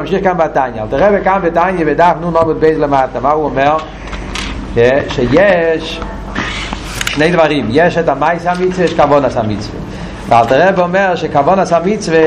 ממשיך 0.00 0.24
כאן 0.24 0.36
בתניא, 0.36 0.82
תראה 0.90 1.20
כאן 1.24 1.40
בתניא 1.42 1.84
בדף 1.84 2.12
נ"ן 2.20 2.36
עמוד 2.36 2.60
ב' 2.60 2.78
למטה, 2.78 3.20
מה 3.20 3.30
הוא 3.30 3.44
אומר? 3.44 3.76
שיש 5.08 6.00
שני 7.06 7.32
דברים, 7.32 7.66
יש 7.70 7.98
את 7.98 8.08
המעשה 8.08 8.46
המצווה, 8.46 8.84
יש 8.84 8.94
כוונת 8.94 9.42
המצווה. 9.42 9.80
ואלטער 10.28 10.70
רבי 10.76 10.92
אומר 10.92 11.14
שכוונת 11.14 11.78
המצווה 11.84 12.18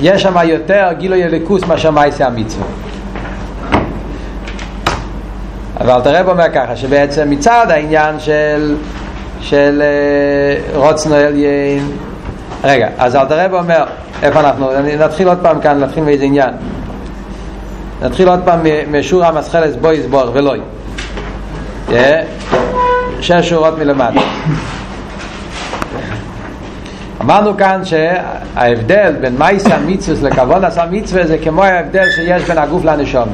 יש 0.00 0.22
שם 0.22 0.36
יותר 0.44 0.88
גילוי 0.98 1.24
אלוקות 1.24 1.64
מאשר 1.64 1.90
מעשה 1.90 2.20
המצווה. 2.20 2.66
אבל 5.80 6.00
אלטער 6.04 6.26
רבי 6.26 6.35
אומר 6.35 6.46
ככה, 6.54 6.76
שבעצם 6.76 7.30
מצד 7.30 7.66
העניין 7.70 8.20
של 8.20 8.76
של 9.40 9.82
רוצנו 10.74 11.14
עליין 11.14 11.90
רגע, 12.64 12.88
אז 12.98 13.16
אל 13.16 13.24
תראה 13.24 13.46
ואומר 13.50 13.84
איפה 14.22 14.40
אנחנו? 14.40 14.70
נתחיל 14.98 15.28
עוד 15.28 15.38
פעם 15.42 15.60
כאן, 15.60 15.80
נתחיל 15.84 16.04
מאיזה 16.04 16.24
עניין. 16.24 16.54
נתחיל 18.02 18.28
עוד 18.28 18.40
פעם 18.44 18.60
משור 18.92 19.24
המסחלס 19.24 19.76
בוי 19.76 20.02
סבור 20.02 20.30
ולוי. 20.32 20.60
שש 23.20 23.48
שורות 23.48 23.78
מלמטה. 23.78 24.20
אמרנו 27.20 27.56
כאן 27.56 27.80
שההבדל 27.84 29.14
בין 29.20 29.34
מייס 29.38 29.66
המצווס 29.66 30.22
לכבון 30.22 30.64
עשה 30.64 30.84
מצווה 30.90 31.26
זה 31.26 31.38
כמו 31.38 31.64
ההבדל 31.64 32.10
שיש 32.16 32.42
בין 32.42 32.58
הגוף 32.58 32.84
לנשום. 32.84 33.28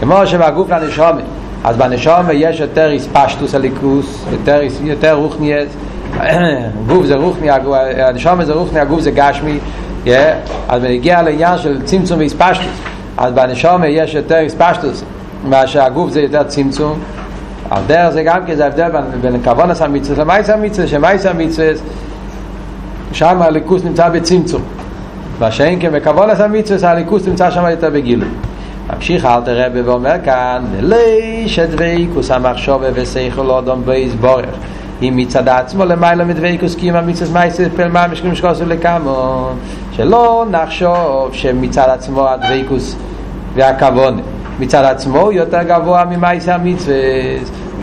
כמו 0.00 0.26
שבגוף 0.26 0.70
לנשום, 0.70 1.16
אז 1.64 1.76
בנשום 1.76 2.26
יש 2.32 2.60
יותר 2.60 2.90
איספשטוס 2.90 3.54
הליכוס, 3.54 4.24
יותר, 4.32 4.60
יותר 4.82 5.14
רוחניאס, 5.14 5.68
גוף 6.88 7.06
זה 7.06 7.14
רוחני, 7.14 7.48
הנשום 7.96 8.44
זה 8.44 8.52
רוחני, 8.52 8.80
הגוף 8.80 9.00
זה 9.00 9.10
גשמי, 9.10 9.58
yeah, 10.06 10.08
אז 10.68 10.82
מגיע 10.82 11.22
לעניין 11.22 11.58
של 11.58 11.82
צמצום 11.82 12.18
ואיספשטוס 12.18 12.92
אז 13.16 13.32
בנשום 13.32 13.82
יש 13.86 14.14
יותר 14.14 14.38
איספשטוס 14.38 15.04
מאשר 15.48 15.82
הגוף 15.82 16.10
זה 16.10 16.20
יותר 16.20 16.42
צמצום. 16.42 16.98
על 17.70 17.82
דרך 17.86 18.10
זה 18.10 18.22
גם 18.22 18.46
כי 18.46 18.56
זה 18.56 18.64
ההבדל 18.64 18.90
בין, 18.90 19.02
בין 19.20 19.42
כוונס 19.44 19.82
המצווה 19.82 20.24
למייס 20.24 20.50
המצווה 20.50 20.86
שמייס 20.86 21.26
המצווה 21.26 21.68
שם 23.12 23.42
הליכוס 23.42 23.84
נמצא 23.84 24.08
בצמצום. 24.08 24.62
מה 25.40 25.50
שאין 25.50 25.80
כן 25.80 25.92
בכוונס 25.92 26.40
המצווה 26.40 26.90
הליכוס 26.90 27.26
נמצא 27.26 27.50
שם 27.50 27.64
יותר 27.70 27.90
בגילוי. 27.90 28.28
ממשיך 28.94 29.24
אל 29.24 29.40
תראה 29.44 29.66
ואומר 29.84 30.14
כאן 30.24 30.64
ולי 30.72 31.44
שדוויקוס 31.46 32.30
המחשובה 32.30 32.86
וסייכל 32.94 33.50
אודום 33.50 33.82
בייס 33.84 34.14
בורך. 34.14 34.44
אם 35.02 35.14
מצד 35.16 35.48
עצמו 35.48 35.84
למעלה 35.84 36.24
מדוויקוס 36.24 36.74
כי 36.74 36.90
אם 36.90 36.96
המצווה 36.96 37.40
מייסס 37.40 37.68
פל 37.76 37.88
מה 37.88 38.06
משקרים 38.06 38.34
שקוסו 38.34 38.66
לכמון 38.66 39.56
שלא 39.92 40.44
נחשוב 40.50 41.28
שמצד 41.32 41.88
עצמו 41.88 42.28
הדוויקוס 42.28 42.96
והכוון 43.54 44.20
מצד 44.58 44.84
עצמו 44.84 45.20
הוא 45.20 45.32
יותר 45.32 45.62
גבוה 45.62 46.04
ממייס 46.04 46.48
המצווה 46.48 46.94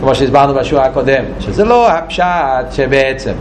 כמו 0.00 0.14
שהסברנו 0.14 0.54
בשורה 0.54 0.84
הקודם 0.86 1.24
שזה 1.40 1.64
לא 1.64 1.90
הפשט 1.90 2.72
שבעצם 2.72 3.32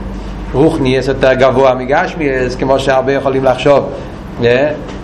רוחני 0.53 0.97
יש 0.97 1.07
יותר 1.07 1.33
גבוה 1.33 1.73
מגשמי 1.73 2.29
כמו 2.59 2.79
שהרבה 2.79 3.11
יכולים 3.13 3.43
לחשוב 3.43 3.89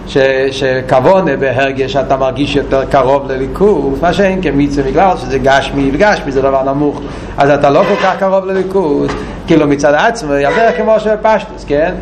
ש, 0.08 0.18
שכוונה 0.52 1.36
בהרגש 1.38 1.96
אתה 1.96 2.18
מרגיש 2.18 2.56
יותר 2.56 2.86
קרוב 2.86 3.32
לליכוז 3.32 4.02
מה 4.02 4.14
שאין 4.14 4.42
כמצווה 4.42 4.92
בגלל 4.92 5.18
שזה 5.18 5.40
גשמי 5.40 5.92
וגשמי 5.94 6.32
זה 6.32 6.42
דבר 6.42 6.64
נמוך. 6.64 7.02
אז 7.38 7.50
אתה 7.50 7.70
לא 7.70 7.84
כל 7.84 7.96
כך 8.04 8.16
קרוב 8.20 8.46
לליכוז 8.46 9.10
כאילו 9.48 9.68
מצד 9.68 9.94
עצמו 9.94 10.34
יותר 10.34 10.70
כמו 10.78 11.00
שבפשטוס 11.00 11.66
כן 11.68 11.94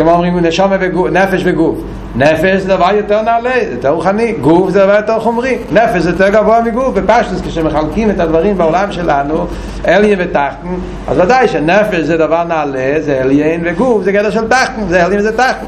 כמו 0.00 0.12
אומרים 0.12 0.38
נשום 0.38 0.72
וגוף, 0.80 1.08
נפש 1.10 1.42
וגוף. 1.44 1.78
נפש 2.16 2.60
זה 2.60 2.68
דבר 2.68 2.88
יותר 2.94 3.22
נעלה, 3.22 3.50
זה 3.68 3.72
יותר 3.72 3.88
רוחני. 3.88 4.32
גוף 4.32 4.70
זה 4.70 4.78
דבר 4.78 4.96
יותר 4.96 5.20
חומרי. 5.20 5.58
נפש 5.72 6.02
זה 6.02 6.10
יותר 6.10 6.28
גבוה 6.28 6.60
מגוף. 6.60 6.94
בפשטוס 6.94 7.40
כשמחלקים 7.40 8.10
את 8.10 8.20
הדברים 8.20 8.58
בעולם 8.58 8.92
שלנו 8.92 9.46
אליין 9.88 10.18
ותחתן 10.22 10.68
אז 11.08 11.18
ודאי 11.18 11.48
שנפש 11.48 12.00
זה 12.00 12.16
דבר 12.16 12.44
נעלה 12.44 12.94
זה 13.00 13.20
אליין 13.20 13.60
וגוף 13.64 14.02
זה 14.02 14.12
גדר 14.12 14.30
של 14.30 14.48
תחתן 14.48 14.82
זה 14.88 15.06
אליין 15.06 15.20
וזה 15.20 15.36
תחתן 15.36 15.66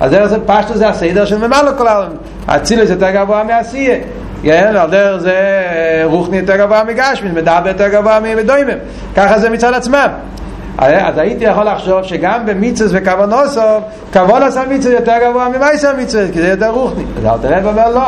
אז 0.00 0.10
דרך 0.10 0.26
זה 0.26 0.36
פשטו 0.46 0.74
זה 0.74 0.88
הסדר 0.88 1.24
של 1.24 1.38
ממלא 1.38 1.70
כל 1.78 1.88
העולם. 1.88 2.10
אצילוס 2.46 2.90
יותר 2.90 3.10
גבוה 3.10 3.44
מעשייה 3.44 3.96
כן, 4.42 4.76
על 4.76 4.90
דרך 4.90 5.20
זה 5.20 5.36
רוחני 6.04 6.36
יותר 6.36 6.56
גבוה 6.56 6.84
מגשמין, 6.84 7.34
מדבר 7.34 7.68
יותר 7.68 7.88
גבוה 7.88 8.18
מדוימם. 8.20 8.78
ככה 9.16 9.38
זה 9.38 9.50
מצד 9.50 9.74
עצמם 9.74 10.08
אז 10.78 11.18
הייתי 11.18 11.44
יכול 11.44 11.64
לחשוב 11.64 12.02
שגם 12.02 12.46
במיצוס 12.46 12.90
וכוונוסוב 12.94 13.82
כוונוס 14.12 14.56
המיצוס 14.56 14.92
יותר 14.92 15.12
גבוה 15.24 15.48
ממייס 15.48 15.84
המיצוס 15.84 16.30
כי 16.32 16.42
זה 16.42 16.48
יותר 16.48 16.70
רוחני. 16.70 17.04
אז 17.18 17.26
אל 17.26 17.38
תראה 17.38 17.60
ואומר 17.64 17.88
לא 17.88 18.02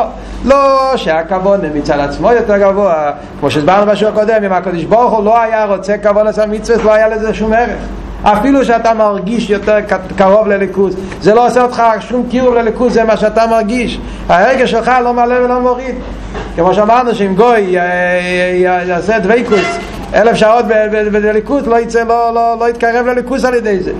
לא 0.45 0.91
שהכוון 0.97 1.59
מצד 1.73 1.99
עצמו 1.99 2.31
יותר 2.31 2.57
גבוה 2.57 3.11
כמו 3.39 3.51
שהסברנו 3.51 3.91
משהו 3.91 4.07
הקודם 4.07 4.43
אם 4.45 4.53
הקדוש 4.53 4.83
ברוך 4.83 5.13
הוא 5.13 5.25
לא 5.25 5.41
היה 5.41 5.65
רוצה 5.65 5.95
כוונוס 5.97 6.39
המיצוס 6.39 6.83
לא 6.83 6.93
היה 6.93 7.07
לזה 7.07 7.33
שום 7.33 7.53
ערך. 7.53 7.79
אפילו 8.23 8.65
שאתה 8.65 8.93
מרגיש 8.93 9.49
יותר 9.49 9.77
קרוב 10.17 10.47
לליכוז 10.47 10.95
זה 11.21 11.33
לא 11.33 11.47
עושה 11.47 11.61
אותך 11.61 11.83
שום 11.99 12.25
קירוב 12.29 12.55
לליכוז 12.55 12.93
זה 12.93 13.03
מה 13.03 13.17
שאתה 13.17 13.47
מרגיש. 13.47 13.99
הרגע 14.29 14.67
שלך 14.67 14.91
לא 15.03 15.13
מלא 15.13 15.35
ולא 15.45 15.59
מוריד. 15.59 15.95
כמו 16.55 16.73
שאמרנו 16.73 17.15
שאם 17.15 17.35
גוי 17.35 17.75
יעשה 18.87 19.19
דוויקוס 19.19 19.77
אלף 20.13 20.35
שעות 20.35 20.65
בליכוז 21.11 21.67
לא 21.67 21.79
יצא, 21.79 22.03
לא, 22.03 22.33
לא, 22.33 22.55
לא 22.59 22.69
יתקרב 22.69 23.05
לליכוז 23.05 23.45
על 23.45 23.53
ידי 23.53 23.79
זה. 23.79 23.91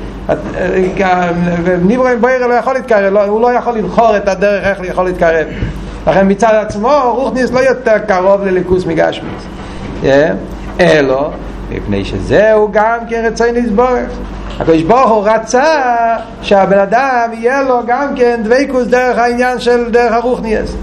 ניברו 1.81 2.07
עם 2.07 2.21
בוירה 2.21 2.47
לא 2.47 2.53
יכול 2.53 2.73
להתקרב 2.73 3.15
הוא 3.15 3.41
לא 3.41 3.51
יכול 3.51 3.77
לבחור 3.77 4.17
את 4.17 4.27
הדרך 4.27 4.65
איך 4.65 4.79
יכול 4.83 5.05
להתקרב. 5.05 5.47
לכן 6.07 6.31
מצד 6.31 6.53
עצמו 6.61 7.13
רוחניס 7.15 7.51
לא 7.51 7.59
יותר 7.59 7.97
קרוב 7.97 8.43
לליכוז 8.43 8.85
מגשמיס 8.85 9.43
אלו 10.79 11.31
מפני 11.69 12.05
שזהו 12.05 12.69
גם 12.71 12.97
כן 13.09 13.25
רצוי 13.25 13.51
נסבורך 13.51 14.09
הקדוש 14.59 14.81
ברוך 14.81 15.09
הוא 15.09 15.23
רצה 15.25 15.63
שהבן 16.41 16.79
אדם 16.79 17.29
יהיה 17.33 17.61
לו 17.61 17.79
גם 17.87 18.15
כן 18.15 18.39
דוויקוס 18.43 18.87
דרך 18.87 19.17
העניין 19.17 19.59
של 19.59 19.91
דרך 19.91 20.11
הרוחניאס 20.11 20.75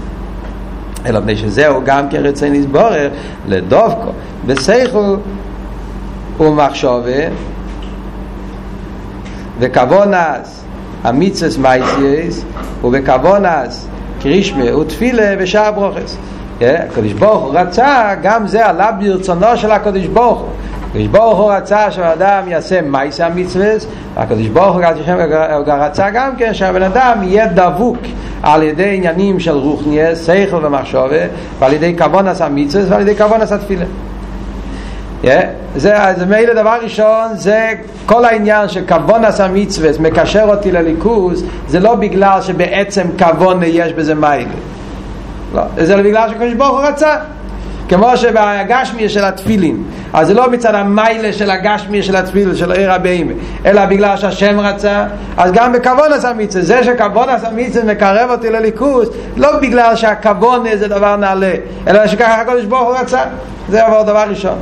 אלא 1.05 1.19
מפני 1.19 1.35
שזהו 1.37 1.81
גם 1.85 2.09
כן 2.09 2.25
רצוי 2.25 2.49
נסבורך 2.49 3.11
לדובקו 3.47 4.11
בסייכל 4.45 5.15
ומחשובה. 6.39 7.21
וכוונס 9.59 10.63
המיצס 11.03 11.57
מייסייס 11.57 12.45
ובכוונס 12.83 13.87
קרישמה 14.21 14.77
ותפילה 14.77 15.35
ושאר 15.39 15.71
ברוכס. 15.71 16.17
הקדוש 16.61 17.13
ברוך 17.13 17.43
הוא 17.43 17.59
רצה 17.59 18.15
גם 18.23 18.47
זה 18.47 18.65
עלה 18.65 18.91
ברצונו 18.91 19.57
של 19.57 19.71
הקדוש 19.71 20.05
ברוך 20.05 20.39
הוא 20.39 20.49
הקדוש 20.95 21.07
ברוך 21.07 21.39
הוא 21.39 21.51
רצה 21.51 21.91
שהאדם 21.91 22.43
יעשה 22.47 22.81
מייס 22.81 23.21
המצווס 23.21 23.87
והקדוש 24.15 24.47
ברוך 24.47 24.75
הוא 24.75 24.83
רצה 25.67 26.09
גם 26.09 26.35
כן 26.37 26.53
שהבן 26.53 26.83
אדם 26.83 27.23
יהיה 27.23 27.47
דבוק 27.47 27.97
על 28.43 28.63
ידי 28.63 28.95
עניינים 28.95 29.39
של 29.39 29.51
רוחניאס, 29.51 30.25
שכל 30.25 30.65
ומחשובה 30.65 31.15
ועל 31.59 31.73
ידי 31.73 31.95
כוונס 31.97 32.41
המצווס 32.41 32.85
ועל 32.89 33.01
ידי 33.01 33.15
כוונס 33.15 33.51
התפילה 33.51 33.85
Yeah. 35.23 35.27
זה, 35.75 35.95
זה 36.17 36.25
מילא 36.25 36.53
דבר 36.53 36.77
ראשון 36.83 37.27
זה 37.33 37.73
כל 38.05 38.25
העניין 38.25 38.69
של 38.69 38.87
כוונס 38.87 39.41
המצווס 39.41 39.99
מקשר 39.99 40.45
אותי 40.47 40.71
לליכוז 40.71 41.45
זה 41.67 41.79
לא 41.79 41.95
בגלל 41.95 42.41
שבעצם 42.41 43.07
כוונה 43.19 43.65
יש 43.65 43.93
בזה 43.93 44.15
מיילה 44.15 44.51
לא, 45.55 45.61
זה 45.77 45.97
בגלל 45.97 46.29
שקדוש 46.29 46.53
ברוך 46.53 46.79
הוא 46.79 46.87
רצה 46.87 47.15
כמו 47.89 48.17
שבגשמי 48.17 49.09
של 49.09 49.25
התפילין. 49.25 49.83
אז 50.13 50.27
זה 50.27 50.33
לא 50.33 50.51
מצד 50.51 50.75
המיילה 50.75 51.33
של 51.33 51.49
הגשמי 51.49 52.03
של 52.03 52.15
התפילין 52.15 52.55
של 52.55 52.71
עיר 52.71 52.91
הבאים 52.91 53.31
אלא 53.65 53.85
בגלל 53.85 54.17
שהשם 54.17 54.59
רצה. 54.59 55.05
אז 55.37 55.51
גם 55.51 55.73
בכבון 55.73 56.13
עשה 56.13 56.33
מצווה 56.33 56.63
זה 56.63 56.83
שכבון 56.83 57.29
עשה 57.29 57.47
מצווה 57.55 57.93
מקרב 57.93 58.29
אותי 58.31 58.49
לליכוס 58.49 59.09
לא 59.37 59.59
בגלל 59.59 59.95
שהכבון 59.95 60.63
זה 60.75 60.87
דבר 60.87 61.15
נעלה 61.15 61.53
אלא 61.87 62.07
שככה 62.07 62.41
הקדוש 62.41 62.65
ברוך 62.65 62.89
הוא 62.89 62.97
רצה. 62.97 63.21
זה 63.69 63.81
דבר 64.05 64.23
ראשון. 64.29 64.57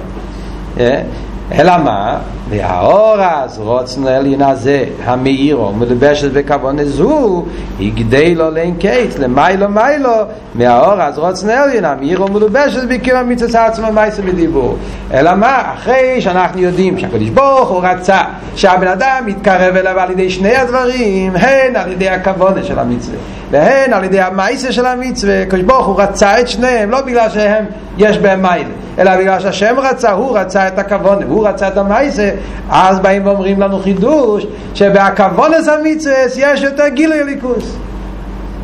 אלא 1.51 1.77
מה? 1.77 2.17
והאור 2.49 3.21
אז 3.21 3.59
רוצנו 3.59 4.07
עליין 4.07 4.41
הזה 4.41 4.85
המאירו 5.05 5.71
מלבשת 5.73 6.31
בכוון 6.31 6.83
זו 6.83 7.45
יגדי 7.79 8.35
לו 8.35 8.51
לאין 8.51 8.75
קייס 8.75 9.19
למיילו 9.19 9.69
מיילו 9.69 10.11
מהאור 10.55 11.01
אז 11.01 11.17
רוצנו 11.17 11.51
עליין 11.51 11.85
המאירו 11.85 12.27
מלבשת 12.27 12.83
בקיר 12.89 13.17
המצץ 13.17 13.55
עצמו 13.55 13.91
מייסה 13.91 14.21
בדיבור 14.21 14.77
אלא 15.13 15.35
מה? 15.35 15.73
אחרי 15.73 16.21
שאנחנו 16.21 16.61
יודעים 16.61 16.99
שהקדוש 16.99 17.29
ברוך 17.29 17.69
הוא 17.69 17.81
רצה 17.83 18.21
שהבן 18.55 18.87
אדם 18.87 19.25
יתקרב 19.27 19.75
אליו 19.75 19.99
על 19.99 20.11
ידי 20.11 20.29
שני 20.29 20.55
הדברים 20.55 21.35
הן 21.35 21.75
על 21.75 21.91
ידי 21.91 22.09
הכוונה 22.09 22.63
של 22.63 22.79
המצווה 22.79 23.17
והן 23.51 23.93
על 23.93 24.03
ידי 24.03 24.21
המייסה 24.21 24.71
של 24.71 24.85
המצווה 24.85 25.41
הקדוש 25.41 25.63
ברוך 25.63 25.85
הוא 25.85 26.01
רצה 26.01 26.39
את 26.39 26.47
שניהם 26.47 26.89
לא 26.89 27.01
בגלל 27.01 27.29
שהם 27.29 27.65
יש 27.97 28.17
בהם 28.17 28.41
מיילה 28.41 28.69
אלא 28.99 29.17
בגלל 29.17 29.39
שהשם 29.39 29.75
רצה, 29.77 30.11
הוא 30.11 30.37
רצה 30.37 30.67
את 30.67 30.79
הכוונה, 30.79 31.25
הוא 31.25 31.47
רצה 31.47 31.67
את 31.67 31.77
המייסה, 31.77 32.29
אז 32.69 32.99
באים 32.99 33.25
ואומרים 33.25 33.61
לנו 33.61 33.79
חידוש, 33.79 34.45
שבהכוונס 34.73 35.67
המצווה 35.67 36.15
יש 36.37 36.61
יותר 36.61 36.87
גילוי 36.87 37.23
ליכוס. 37.23 37.75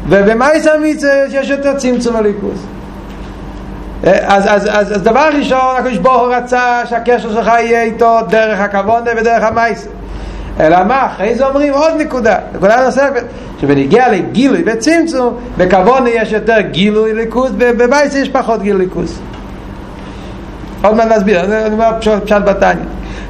ובמייס 0.09 0.67
המצווה 0.67 1.25
יש 1.31 1.49
יותר 1.49 1.77
צמצום 1.77 2.15
הליכוס. 2.15 2.59
אז, 4.03 4.43
אז, 4.47 4.69
אז, 4.71 4.95
אז 4.95 5.03
דבר 5.03 5.29
ראשון, 5.37 5.75
הקדוש 5.77 5.97
ברוך 5.97 6.21
הוא 6.21 6.33
רצה 6.33 6.81
שהקשר 6.85 7.31
שלך 7.31 7.47
יהיה 7.47 7.83
איתו 7.83 8.17
דרך 8.29 8.59
הכבוד 8.59 9.03
ודרך 9.17 9.43
המייס. 9.43 9.87
אלא 10.59 10.83
מה, 10.83 11.05
אחרי 11.05 11.35
זה 11.35 11.45
אומרים 11.47 11.73
עוד 11.73 11.91
נקודה, 11.97 12.35
נקודה 12.55 12.85
נוספת 12.85 13.23
שבנגיע 13.61 14.09
לגילוי 14.09 14.63
וצמצום, 14.65 15.37
בכבוד 15.57 16.03
יש 16.07 16.31
יותר 16.31 16.61
גילוי 16.61 17.13
ליכוס, 17.13 17.51
בבייס 17.57 18.15
יש 18.15 18.29
פחות 18.29 18.61
גילוי 18.61 18.85
ליכוס. 18.85 19.19
עוד 20.83 20.95
מעט 20.95 21.07
נסביר, 21.07 21.43
אני 21.43 21.73
אומר 21.73 21.91
פשט 21.99 22.31
בתניא 22.31 22.83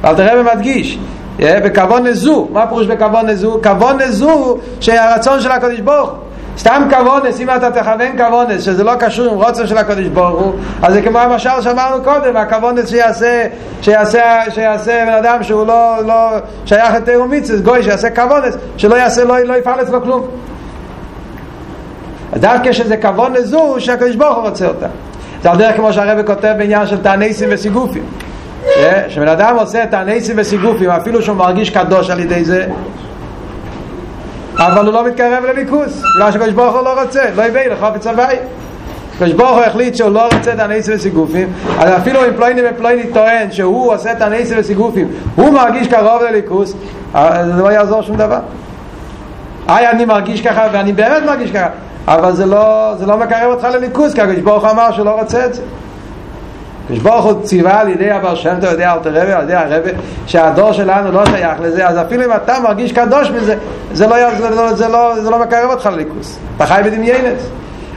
אבל 0.04 0.16
תראה 0.16 0.40
ומדגיש 0.40 0.98
בכבוד 1.38 2.02
נזו, 2.06 2.48
מה 2.52 2.66
פירוש 2.66 2.86
בכבוד 2.86 3.24
נזו? 3.24 3.58
כבוד 3.62 4.02
נזו 4.02 4.58
שהרצון 4.80 5.40
של 5.40 5.52
הקדוש 5.52 5.80
ברוך 5.80 6.10
סתם 6.58 6.88
כוונס, 6.90 7.40
אם 7.40 7.50
אתה 7.50 7.70
תכוון 7.70 8.16
כוונס, 8.18 8.62
שזה 8.62 8.84
לא 8.84 8.94
קשור 8.94 9.26
עם 9.26 9.34
רוצן 9.34 9.66
של 9.66 9.78
הקדוש 9.78 10.06
ברוך 10.06 10.40
הוא, 10.40 10.52
אז 10.82 10.94
זה 10.94 11.02
כמו 11.02 11.18
המשל 11.18 11.50
שאמרנו 11.60 12.04
קודם, 12.04 12.36
הכוונס 12.36 12.88
שיעשה, 12.88 13.46
שיעשה, 13.82 14.40
שיעשה 14.50 15.04
בן 15.06 15.12
אדם 15.12 15.42
שהוא 15.42 15.66
לא, 15.66 15.96
לא 16.06 16.30
שייך 16.66 16.94
לתיאור 16.94 17.26
מיצס, 17.26 17.60
גוי 17.60 17.82
שיעשה 17.82 18.10
כוונס, 18.10 18.56
שלא 18.76 18.96
יעשה, 18.96 19.24
לא, 19.24 19.38
לא 19.38 19.54
יפעל 19.54 19.82
אצלו 19.82 20.02
כלום. 20.02 20.26
דווקא 22.36 22.72
שזה 22.72 22.96
כוונס 22.96 23.40
זו, 23.40 23.74
שהקדוש 23.78 24.16
ברוך 24.16 24.36
הוא 24.36 24.48
רוצה 24.48 24.66
אותה. 24.66 24.86
זה 25.42 25.50
על 25.50 25.58
דרך 25.58 25.76
כמו 25.76 25.92
שהרבא 25.92 26.34
כותב 26.34 26.54
בעניין 26.58 26.86
של 26.86 27.02
תעניסים 27.02 27.48
וסיגופים. 27.52 28.04
שבן 29.08 29.28
אדם 29.28 29.56
עושה 29.56 29.86
תעניסים 29.86 30.36
וסיגופים, 30.38 30.90
אפילו 30.90 31.22
שהוא 31.22 31.36
מרגיש 31.36 31.70
קדוש 31.70 32.10
על 32.10 32.20
ידי 32.20 32.44
זה, 32.44 32.66
אבל 34.58 34.86
הוא 34.86 34.94
לא 34.94 35.06
מתקרב 35.06 35.44
לליכוס 35.44 36.02
בגלל 36.16 36.32
שקדוש 36.32 36.52
ברוך 36.52 36.76
הוא 36.76 36.84
לא 36.84 37.02
רוצה 37.02 37.22
לא 37.36 37.42
יביא 37.42 37.60
לחופץ 37.60 38.06
הוואי. 38.06 38.36
קדוש 39.20 39.32
ברוך 39.32 39.50
הוא 39.50 39.60
החליט 39.60 39.94
שהוא 39.94 40.10
לא 40.10 40.28
רוצה 40.34 40.52
את 40.52 40.58
הניסים 40.58 40.94
וסיגופים 40.94 41.52
אז 41.78 41.96
אפילו 41.96 42.24
אם 42.24 42.30
פלויני 42.36 42.60
ופלויני 42.70 43.12
טוען 43.12 43.52
שהוא 43.52 43.94
עושה 43.94 44.12
את 44.12 44.22
הניסים 44.22 44.56
וסיגופים 44.60 45.08
הוא 45.36 45.50
מרגיש 45.50 45.88
קרוב 45.88 46.22
לליכוס 46.22 46.74
זה 47.14 47.62
לא 47.62 47.72
יעזור 47.72 48.02
שום 48.02 48.16
דבר. 48.16 48.38
היי 49.68 49.90
אני 49.90 50.04
מרגיש 50.04 50.40
ככה 50.40 50.68
ואני 50.72 50.92
באמת 50.92 51.22
מרגיש 51.26 51.50
ככה 51.50 51.68
אבל 52.08 52.32
זה 52.32 52.46
לא, 52.46 52.92
זה 52.98 53.06
לא 53.06 53.16
מקרב 53.16 53.50
אותך 53.50 53.64
לליכוס 53.64 54.14
כי 54.14 54.20
הקדוש 54.20 54.38
ברוך 54.38 54.64
הוא 54.64 54.70
אמר 54.70 54.92
שהוא 54.92 55.06
לא 55.06 55.20
רוצה 55.20 55.46
את 55.46 55.54
זה 55.54 55.62
ברוך 56.98 57.24
הוא 57.24 57.42
ציווה 57.42 57.80
על 57.80 57.88
ידי 57.88 58.10
הבר 58.10 58.34
שם 58.34 58.54
טוב, 58.60 58.70
ידי 58.72 58.86
אלתר 58.86 59.10
רבי, 59.10 59.32
על 59.32 59.42
ידי 59.42 59.54
הרבי, 59.54 59.90
שהדור 60.26 60.72
שלנו 60.72 61.12
לא 61.12 61.26
שייך 61.26 61.60
לזה, 61.60 61.88
אז 61.88 61.98
אפילו 62.00 62.24
אם 62.24 62.32
אתה 62.32 62.58
מרגיש 62.62 62.92
קדוש 62.92 63.30
מזה, 63.30 63.54
זה 63.92 64.06
לא, 64.06 64.16
זה 64.38 64.50
לא, 64.50 64.72
זה 64.72 64.88
לא, 64.88 65.20
זה 65.20 65.30
לא 65.30 65.38
מקרב 65.38 65.70
אותך 65.70 65.86
לליכוס. 65.92 66.38
אתה 66.56 66.66
חי 66.66 66.80
בדמיינס. 66.84 67.42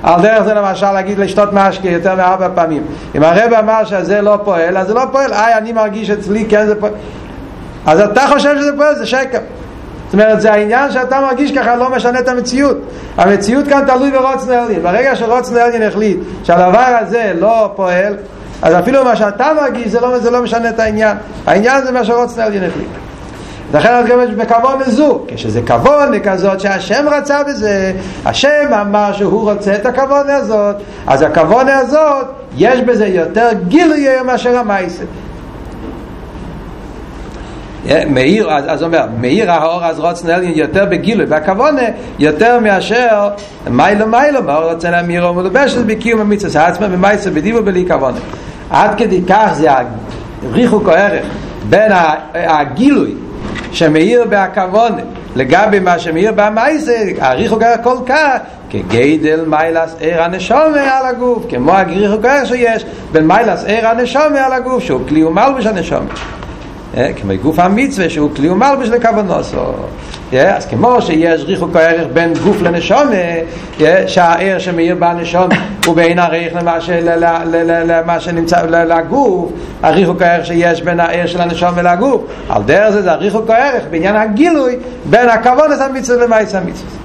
על 0.03 0.21
דרך 0.21 0.43
זה 0.43 0.53
למשל 0.53 0.91
להגיד 0.91 1.19
לשתות 1.19 1.49
משקה 1.53 1.89
יותר 1.89 2.15
מארבע 2.15 2.47
פעמים. 2.55 2.83
אם 3.15 3.23
הרב 3.23 3.53
אמר 3.59 3.85
שזה 3.85 4.21
לא 4.21 4.39
פועל, 4.43 4.77
אז 4.77 4.87
זה 4.87 4.93
לא 4.93 5.01
פועל. 5.11 5.33
איי, 5.33 5.53
אני 5.53 5.73
מרגיש 5.73 6.09
אצלי, 6.09 6.45
כן 6.45 6.65
זה 6.65 6.79
פועל. 6.79 6.93
אז 7.85 7.99
אתה 7.99 8.21
חושב 8.27 8.55
שזה 8.59 8.71
פועל, 8.77 8.95
זה 8.95 9.05
שקר. 9.05 9.39
זאת 10.05 10.13
אומרת, 10.13 10.41
זה 10.41 10.53
העניין 10.53 10.91
שאתה 10.91 11.21
מרגיש 11.21 11.51
ככה 11.51 11.75
לא 11.75 11.89
משנה 11.89 12.19
את 12.19 12.27
המציאות. 12.27 12.77
המציאות 13.17 13.67
כאן 13.67 13.83
תלוי 13.87 14.11
ברוצן 14.11 14.51
אלין. 14.51 14.83
ברגע 14.83 15.15
שרוצן 15.15 15.57
אלין 15.57 15.81
החליט 15.81 16.17
שהדבר 16.43 16.97
הזה 17.01 17.31
לא 17.39 17.71
פועל, 17.75 18.13
אז 18.63 18.73
אפילו 18.79 19.03
מה 19.03 19.15
שאתה 19.15 19.47
מרגיש 19.61 19.87
זה 19.87 19.99
לא, 19.99 20.19
זה 20.19 20.31
לא 20.31 20.43
משנה 20.43 20.69
את 20.69 20.79
העניין. 20.79 21.17
העניין 21.47 21.83
זה 21.85 21.91
מה 21.91 22.05
שרוצה 22.05 22.45
על 22.45 22.53
ינפליק 22.53 22.87
לכן 23.73 23.93
אז 23.93 24.05
גם 24.05 24.19
בכבוד 24.37 24.83
זו 24.87 25.21
כשזה 25.27 25.61
כבוד 25.61 26.09
כזאת 26.23 26.59
שהשם 26.59 27.05
רצה 27.11 27.43
בזה 27.43 27.93
השם 28.25 28.73
אמר 28.81 29.13
שהוא 29.13 29.51
רוצה 29.51 29.75
את 29.75 29.85
הכבוד 29.85 30.29
הזאת 30.29 30.75
אז 31.07 31.21
הכבוד 31.21 31.67
הזאת 31.69 32.25
יש 32.57 32.79
בזה 32.79 33.07
יותר 33.07 33.49
גילוי 33.67 34.07
מאשר 34.25 34.57
המייסה 34.57 35.03
מאיר, 38.09 38.51
אז, 38.51 38.63
אז 38.67 38.83
אומר, 38.83 39.05
מאיר 39.19 39.51
האור 39.51 39.85
אז 39.85 39.99
רוצן 39.99 40.29
אליין 40.29 40.53
יותר 40.55 40.85
בגילוי, 40.85 41.25
והכוונה 41.25 41.81
יותר 42.19 42.59
מאשר 42.59 43.29
מיילו 43.69 44.07
מיילו, 44.07 44.43
מה 44.43 44.55
הוא 44.55 44.71
רוצה 44.71 44.91
להמיר? 44.91 45.25
או 45.25 45.33
מלובשת 45.33 45.85
בקיום 45.85 46.21
המצווה, 46.21 46.61
העצמה 46.61 46.87
במייסה 46.87 47.31
בדיבו 47.31 47.63
בלי 47.63 47.85
כוונה. 47.87 48.19
עד 48.69 48.97
כדי 48.97 49.21
כך 49.29 49.49
זה 49.53 49.69
ריחוק 50.51 50.89
הערך 50.89 51.25
בין 51.69 51.91
הגילוי 52.33 53.13
שמאיר 53.71 54.25
בהכוונה 54.29 55.01
לגבי 55.35 55.79
מה 55.79 55.99
שמאיר 55.99 56.31
במייסה, 56.35 56.97
הריחוק 57.19 57.61
הערך 57.61 57.79
כל 57.83 57.97
כך 58.05 58.37
כגדל 58.69 59.45
מיילס 59.47 59.95
עיר 59.99 60.23
הנשומה 60.23 60.81
על 60.81 61.05
הגוף, 61.05 61.45
כמו 61.49 61.71
הריחוק 61.71 62.25
הערך 62.25 62.47
שיש 62.47 62.85
בין 63.11 63.27
מיילס 63.27 63.63
עיר 63.63 63.87
הנשומה 63.87 64.45
על 64.45 64.53
הגוף, 64.53 64.83
שהוא 64.83 65.01
כלי 65.07 65.23
ומלבש 65.23 65.65
הנשומה. 65.65 66.09
כמו 66.93 67.31
גוף 67.41 67.59
המצווה 67.59 68.09
שהוא 68.09 68.29
כלי 68.35 68.49
ומלבש 68.49 68.89
לכוונוסו 68.89 69.57
אז 70.41 70.65
כמו 70.65 71.01
שיש 71.01 71.43
ריחוק 71.43 71.75
הערך 71.75 72.07
בין 72.13 72.33
גוף 72.43 72.61
לנשומה 72.61 73.15
שהער 74.07 74.59
שמאיר 74.59 74.95
בנשומה 74.95 75.55
הוא 75.85 75.95
בין 75.95 76.19
הערך 76.19 76.53
למה 77.85 78.19
שנמצא 78.19 78.61
לגוף 78.61 79.51
הריחוק 79.83 80.21
הערך 80.21 80.45
שיש 80.45 80.81
בין 80.81 80.99
הער 80.99 81.27
של 81.27 81.41
הנשומה 81.41 81.81
לגוף. 81.81 82.21
על 82.49 82.63
דרך 82.63 82.89
זה 82.89 83.01
זה 83.01 83.11
הריחוק 83.11 83.49
הערך 83.49 83.83
בעניין 83.89 84.15
הגילוי 84.15 84.75
בין 85.05 85.29
הכוונס 85.29 85.81
המצווה 85.81 86.25
למעץ 86.25 86.55
המצווה 86.55 87.02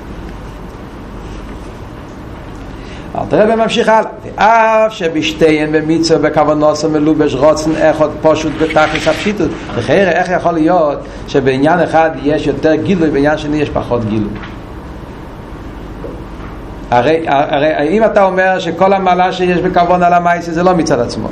אלתר 3.23 3.43
רבי 3.43 3.55
ממשיך 3.55 3.89
הלאה. 3.89 4.11
ואף 4.37 4.93
שבשתיהן 4.93 5.73
במצווה 5.73 6.31
בכוונוסו 6.31 6.91
מלובש 6.91 7.35
רוצן 7.35 7.71
אחד 7.91 8.09
פשוט 8.23 8.53
בתכלס 8.61 9.09
הפשיטות. 9.09 9.51
לכן 9.79 10.09
איך 10.09 10.31
יכול 10.31 10.53
להיות 10.53 10.99
שבעניין 11.29 11.81
אחד 11.81 12.11
יש 12.23 12.47
יותר 12.47 12.75
גילוי 12.75 13.11
בעניין 13.11 13.39
שני 13.39 13.57
יש 13.57 13.71
פחות 13.71 14.05
גילוי? 14.05 14.31
הרי, 16.91 17.25
הרי 17.29 17.89
אם 17.89 18.05
אתה 18.05 18.25
אומר 18.25 18.59
שכל 18.59 18.93
המעלה 18.93 19.33
שיש 19.33 19.59
בכוון 19.59 20.03
על 20.03 20.13
המייסי 20.13 20.53
זה 20.53 20.63
לא 20.63 20.75
מצד 20.75 21.01
עצמו. 21.01 21.29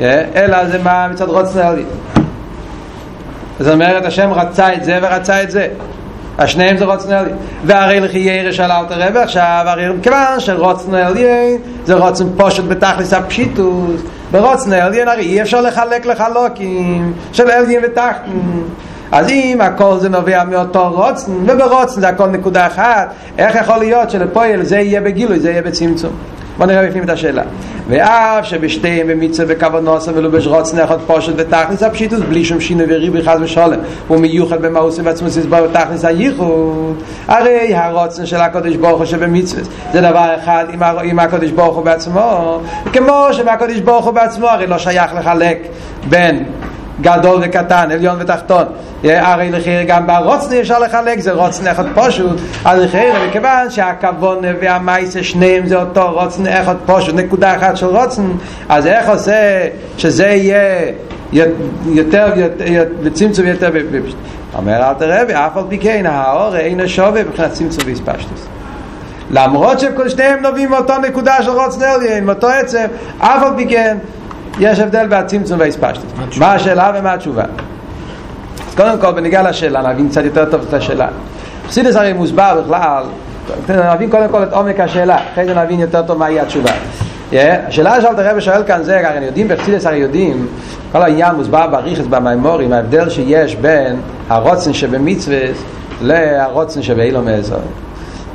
אלא 0.00 0.68
זה 0.68 0.78
מה 0.82 1.08
מצד 1.08 1.28
רוצן 1.28 1.74
זאת 3.60 3.74
אומרת 3.74 4.04
השם 4.04 4.32
רצה 4.32 4.74
את 4.74 4.84
זה 4.84 4.98
ורצה 5.02 5.42
את 5.42 5.50
זה 5.50 5.68
השניהם 6.38 6.76
זה 6.76 6.84
רוצן 6.84 7.12
עליין 7.12 7.36
והרי 7.64 8.00
לכי 8.00 8.18
ירא 8.18 8.52
של 8.52 8.62
אלתר 8.62 9.08
רבי 9.08 9.18
עכשיו 9.18 9.64
הרי 9.66 9.84
כיוון 10.02 10.40
שרוצן 10.40 10.94
עליין 10.94 11.58
זה 11.84 11.94
רוצן 11.94 12.24
פושט 12.36 12.64
בתכלס 12.64 13.12
הפשיטוס. 13.12 14.00
ברוצן 14.30 14.72
עליין 14.72 15.08
הרי 15.08 15.22
אי 15.22 15.42
אפשר 15.42 15.60
לחלק 15.60 16.06
לחלוקים 16.06 17.12
של 17.32 17.50
עליין 17.50 17.80
ותחתן. 17.84 18.30
אז 19.12 19.28
אם 19.28 19.60
הכל 19.60 19.98
זה 19.98 20.08
נובע 20.08 20.44
מאותו 20.44 20.90
רוצן 20.90 21.32
וברוצן 21.32 22.00
זה 22.00 22.08
הכל 22.08 22.26
נקודה 22.26 22.66
אחת 22.66 23.12
איך 23.38 23.56
יכול 23.56 23.76
להיות 23.76 24.10
שלפועל 24.10 24.62
זה 24.62 24.78
יהיה 24.78 25.00
בגילוי 25.00 25.40
זה 25.40 25.50
יהיה 25.50 25.62
בצמצום 25.62 26.12
בוא 26.58 26.66
נראה 26.66 26.86
בפנים 26.86 27.04
את 27.04 27.10
השאלה. 27.10 27.42
ואף 27.88 28.44
שבשתיהם 28.44 29.06
במצווה 29.06 29.54
בכוונוסה 29.54 30.12
ולובש 30.14 30.46
רוץ 30.46 30.74
נכות 30.74 30.98
פושט 31.06 31.32
ותכניס 31.36 31.82
הפשיטוס 31.82 32.20
בלי 32.20 32.44
שום 32.44 32.60
שינוי 32.60 32.86
וריבי 32.88 33.22
חס 33.22 33.36
ושולם 33.40 33.78
הוא 34.08 34.18
מיוחד 34.18 34.62
במאוסי 34.62 35.02
ועצמוס 35.02 35.36
יסבור 35.36 35.58
ותכניס 35.62 36.04
הייחוד. 36.04 37.02
הרי 37.28 37.74
הרוצן 37.74 38.26
של 38.26 38.40
הקודש 38.40 38.76
ברוך 38.76 38.98
הוא 38.98 39.06
שבמצווה 39.06 39.62
זה 39.92 40.00
דבר 40.00 40.34
אחד 40.36 40.64
עם, 40.72 40.82
עם 40.82 41.18
הקודש 41.18 41.50
ברוך 41.50 41.76
הוא 41.76 41.84
בעצמו. 41.84 42.60
כמו 42.92 43.28
שבקודש 43.32 43.80
ברוך 43.80 44.04
הוא 44.04 44.14
בעצמו 44.14 44.46
הרי 44.46 44.66
לא 44.66 44.78
שייך 44.78 45.14
לחלק 45.14 45.58
בין 46.08 46.44
גדול 47.00 47.40
וקטן, 47.42 47.90
עליון 47.90 48.16
ותחתון. 48.20 48.64
הרי 49.04 49.50
לכיר 49.50 49.82
גם 49.86 50.06
ברוצני 50.06 50.60
אפשר 50.60 50.78
לחלק 50.78 51.20
זה 51.20 51.32
רוצני 51.32 51.70
אחד 51.70 51.84
פשוט. 51.94 52.40
אז 52.64 52.82
לכיר 52.82 53.28
מכיוון 53.28 53.70
שהכוון 53.70 54.38
והמייסה 54.60 55.22
שניהם 55.22 55.66
זה 55.66 55.80
אותו 55.80 56.12
רוצני 56.12 56.60
אחד 56.60 56.76
פשוט 56.86 57.14
נקודה 57.14 57.56
אחת 57.56 57.76
של 57.76 57.86
רוצן 57.86 58.22
אז 58.68 58.86
איך 58.86 59.08
עושה 59.08 59.68
שזה 59.98 60.26
יהיה 60.26 60.92
יותר 61.86 62.32
בצמצום 63.02 63.46
יותר 63.46 63.70
אומר 64.56 64.88
אל 64.88 64.94
תראה 64.94 65.22
ואף 65.28 65.56
על 65.56 65.64
פי 65.68 65.78
כן 65.78 66.06
האור 66.06 66.56
אינו 66.56 66.88
שווה 66.88 67.24
מבחינת 67.24 67.52
צמצום 67.52 67.84
והספשטוס 67.86 68.46
למרות 69.30 69.80
שכל 69.80 70.08
שניהם 70.08 70.42
נובעים 70.42 70.70
מאותו 70.70 70.98
נקודה 70.98 71.42
של 71.42 71.50
רוצני 71.50 71.86
עליין 71.86 72.24
מאותו 72.24 72.48
עצם 72.48 72.86
אף 73.18 73.42
על 73.42 73.52
פי 73.56 73.66
כן 73.68 73.96
יש 74.58 74.78
הבדל 74.78 75.06
בהצמצום 75.06 75.60
והספשטות. 75.60 76.12
מה 76.38 76.52
השאלה 76.52 76.92
ומה 76.94 77.12
התשובה? 77.12 77.42
אז 78.68 78.74
קודם 78.74 78.98
כל 79.00 79.12
בניגע 79.12 79.42
לשאלה 79.42 79.92
נבין 79.92 80.08
קצת 80.08 80.24
יותר 80.24 80.44
טוב 80.44 80.60
את 80.68 80.74
השאלה. 80.74 81.08
חסידס 81.68 81.96
הרי 81.96 82.12
מוסבר 82.12 82.62
בכלל 82.64 83.04
נבין 83.94 84.10
קודם 84.10 84.28
כל 84.30 84.42
את 84.42 84.52
עומק 84.52 84.80
השאלה 84.80 85.18
אחרי 85.32 85.44
זה 85.46 85.54
נבין 85.54 85.80
יותר 85.80 86.02
טוב 86.02 86.18
מהי 86.18 86.40
התשובה. 86.40 86.70
השאלה 87.32 88.00
שאלת 88.00 88.18
הרב 88.18 88.40
שואל 88.40 88.62
כאן 88.66 88.82
זה 88.82 89.08
הרי 89.08 89.26
יודעים 89.26 89.48
בחסידס 89.48 89.86
הרי 89.86 89.96
יודעים 89.96 90.46
כל 90.92 91.02
העניין 91.02 91.34
מוסבר 91.34 91.66
בריחס 91.66 92.06
במימורים 92.06 92.72
ההבדל 92.72 93.10
שיש 93.10 93.56
בין 93.56 93.96
הרוצן 94.28 94.72
שבמצווה 94.72 95.38
להרוצן 96.02 96.82
שבאילו 96.82 97.22
מאזור 97.22 97.60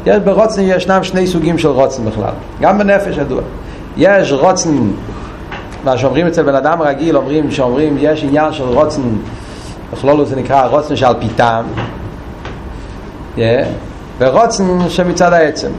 יש 0.05 0.19
ברוצן 0.19 0.61
ישנם 0.65 1.03
שני 1.03 1.27
סוגים 1.27 1.57
של 1.57 1.67
רוצן 1.67 2.05
בכלל, 2.05 2.33
גם 2.61 2.77
בנפש 2.77 3.17
ידוע. 3.17 3.41
יש 3.97 4.31
רוצן, 4.31 4.69
מה 5.83 5.97
שאומרים 5.97 6.27
אצל 6.27 6.43
בן 6.43 6.55
אדם 6.55 6.81
רגיל, 6.81 7.17
אומרים 7.17 7.51
שאומרים 7.51 7.95
יש 7.99 8.23
עניין 8.23 8.53
של 8.53 8.63
רוצן, 8.63 9.01
בכלול 9.93 10.25
זה 10.25 10.35
נקרא 10.35 10.67
רוצן 10.67 10.95
שעל 10.95 11.15
פי 11.19 11.27
טעם, 11.29 11.65
yeah, 13.35 13.39
ורוצן 14.19 14.63
שמצד 14.89 15.33
העצם. 15.33 15.69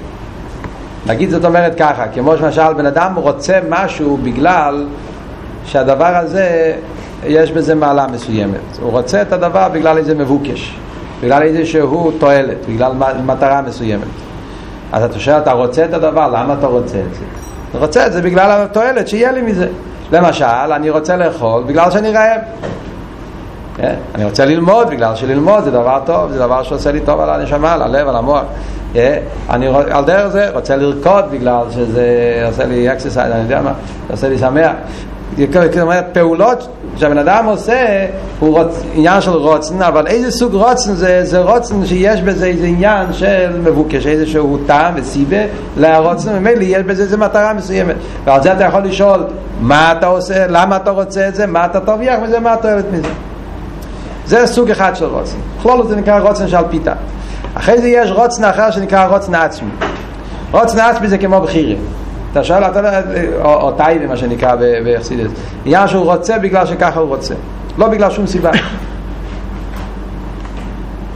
נגיד 1.07 1.31
זאת 1.31 1.45
אומרת 1.45 1.75
ככה, 1.79 2.09
כמו 2.09 2.37
שמשל 2.37 2.73
בן 2.77 2.87
אדם 2.87 3.15
רוצה 3.17 3.59
משהו 3.69 4.19
בגלל 4.23 4.87
שהדבר 5.67 6.17
הזה 6.17 6.75
יש 7.27 7.51
בזה 7.51 7.75
מעלה 7.75 8.07
מסוימת. 8.07 8.79
הוא 8.81 8.91
רוצה 8.91 9.23
את 9.23 9.33
הדבר 9.33 9.69
בגלל 9.69 9.99
איזה 9.99 10.15
מבוקש, 10.15 10.77
בגלל 11.23 11.43
איזה 11.43 11.67
שהוא 11.67 12.13
תועלת, 12.19 12.57
בגלל 12.69 12.93
מטרה 13.27 13.63
מסוימת. 13.63 14.07
אז 14.93 15.03
אתה 15.03 15.19
שואל, 15.19 15.39
אתה 15.39 15.53
רוצה 15.53 15.85
את 15.85 15.95
הדבר, 15.95 16.29
למה 16.29 16.55
אתה 16.59 16.67
רוצה 16.67 16.99
את 16.99 17.15
זה? 17.15 17.25
אני 17.75 17.83
רוצה 17.83 18.07
את 18.07 18.13
זה 18.13 18.23
בגלל 18.23 18.51
התועלת 18.51 19.09
שיהיה 19.09 19.33
לי 19.33 19.43
מזה. 19.43 19.69
למשל, 20.13 20.45
אני 20.45 20.91
רוצה 20.91 21.17
לאכול 21.17 21.63
בגלל 21.67 21.91
שאני 21.91 22.13
רעב. 22.13 22.41
כן? 23.77 23.95
אני 24.15 24.25
רוצה 24.25 24.45
ללמוד 24.45 24.91
בגלל 24.91 25.17
שללמוד 25.17 25.65
זה 25.65 25.71
דבר 25.71 26.01
טוב, 26.07 26.31
זה 26.31 26.39
דבר 26.39 26.63
שעושה 26.63 26.93
לי 26.93 27.01
טוב 27.01 27.21
על 27.21 27.31
הנשמה, 27.31 27.73
על 27.73 27.83
הלב, 27.83 28.09
על 28.09 28.17
המוח. 28.17 28.45
כן? 28.93 29.19
אני 29.51 29.67
על 29.91 30.05
דרך 30.05 30.29
זה 30.29 30.51
רוצה 30.55 30.77
לרקוד 30.77 31.25
בגלל 31.31 31.65
שזה 31.71 32.43
עושה 32.47 32.65
לי 32.65 32.93
excited, 32.93 33.33
אני 33.33 33.43
יודע 33.43 33.63
מה, 33.63 33.73
זה 34.07 34.13
עושה 34.13 34.29
לי 34.29 34.39
שמח. 34.39 34.73
זאת 35.37 35.79
אומרת, 35.81 36.05
פעולות 36.13 36.69
שהבן 36.97 37.19
אדם 37.19 37.47
עושה 37.47 38.07
הוא 38.41 38.59
רצו, 38.59 38.83
עניין 38.95 39.21
של 39.21 39.31
רצון, 39.31 39.83
אבל 39.83 40.07
איזה 40.07 40.31
סוג 40.31 40.55
רצון 40.55 40.95
זה, 40.95 41.25
זה 41.25 41.39
רצון 41.39 41.87
שיש 41.87 42.21
בזה 42.21 42.47
איזה 42.47 42.67
עניין 42.67 43.13
של 43.13 43.61
מבוקש, 43.65 44.07
איזשהו 44.07 44.59
טעם 44.67 44.95
וסיבה 44.97 45.37
לרצון, 45.77 46.39
ממילא 46.39 46.63
יש 46.63 46.83
בזה 46.83 47.03
איזה 47.03 47.17
מטרה 47.17 47.53
מסוימת. 47.53 47.97
ועל 48.25 48.43
זה 48.43 48.53
אתה 48.53 48.65
יכול 48.65 48.83
לשאול, 48.83 49.25
מה 49.61 49.93
אתה 49.99 50.07
עושה, 50.07 50.47
למה 50.47 50.77
אתה 50.77 50.91
רוצה 50.91 51.29
את 51.29 51.35
זה, 51.35 51.47
מה 51.47 51.65
אתה 51.65 51.81
תרוויח 51.81 52.19
מזה, 52.23 52.41
מה 52.41 52.53
התועלת 52.53 52.85
מזה. 52.93 53.09
זה 54.27 54.47
סוג 54.47 54.71
אחד 54.71 54.97
של 54.97 55.05
רוצן. 55.05 55.37
בכלול 55.59 55.87
זה 55.89 55.97
נקרא 55.97 56.19
רוצן 56.19 56.49
של 56.49 56.59
פיתה. 56.71 56.93
אחרי 57.55 57.79
זה 57.79 57.89
יש 57.89 58.11
רוצן 58.11 58.45
אחר 58.45 58.71
שנקרא 58.71 59.07
רוצן 59.07 59.35
עצמי. 59.35 59.71
רוצן 60.53 60.79
עצמי 60.79 61.09
זה 61.09 61.19
כמו 61.19 61.41
בחירים. 61.41 61.79
אתה 62.35 62.45
שואל, 62.45 62.65
אתה 62.65 62.79
יודע, 62.79 63.01
או, 63.45 63.55
או 63.55 63.73
טייבה 63.73 64.07
מה 64.07 64.17
שנקרא 64.17 64.55
ביחסידס, 64.85 65.31
עניין 65.65 65.89
שהוא 65.89 66.05
רוצה 66.05 66.39
בגלל 66.39 66.67
שככה 66.67 67.01
הוא 67.01 67.09
רוצה, 67.09 67.35
לא 67.79 67.89
בגלל 67.89 68.11
שום 68.11 68.27
סיבה. 68.27 68.51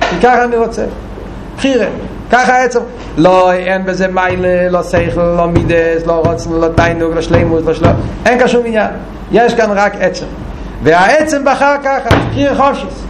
כי 0.01 0.17
ככה 0.23 0.45
אני 0.45 0.57
רוצה, 0.57 0.85
בחירה, 1.57 1.87
ככה 2.31 2.65
עצם, 2.65 2.81
לא, 3.17 3.53
אין 3.53 3.85
בזה 3.85 4.09
מיילה, 4.09 4.69
לא 4.71 4.83
שכל, 4.83 5.21
לא 5.21 5.47
מידס, 5.47 6.07
לא 6.07 6.23
רוצן, 6.25 6.51
לא 6.53 6.69
תיינוג, 6.75 7.15
לא 7.15 7.21
שלימוס, 7.21 7.63
לא 7.67 7.75
שלום, 7.75 7.93
אין 8.27 8.39
כאן 8.39 8.49
שום 8.49 8.67
עניין, 8.67 8.91
יש 9.33 9.55
כאן 9.55 9.71
רק 9.75 9.93
עצם, 10.01 10.27
והעצם 10.83 11.43
בחר 11.45 11.75
ככה, 11.85 12.09
בחירה 12.31 12.55
חופשיס. 12.55 13.08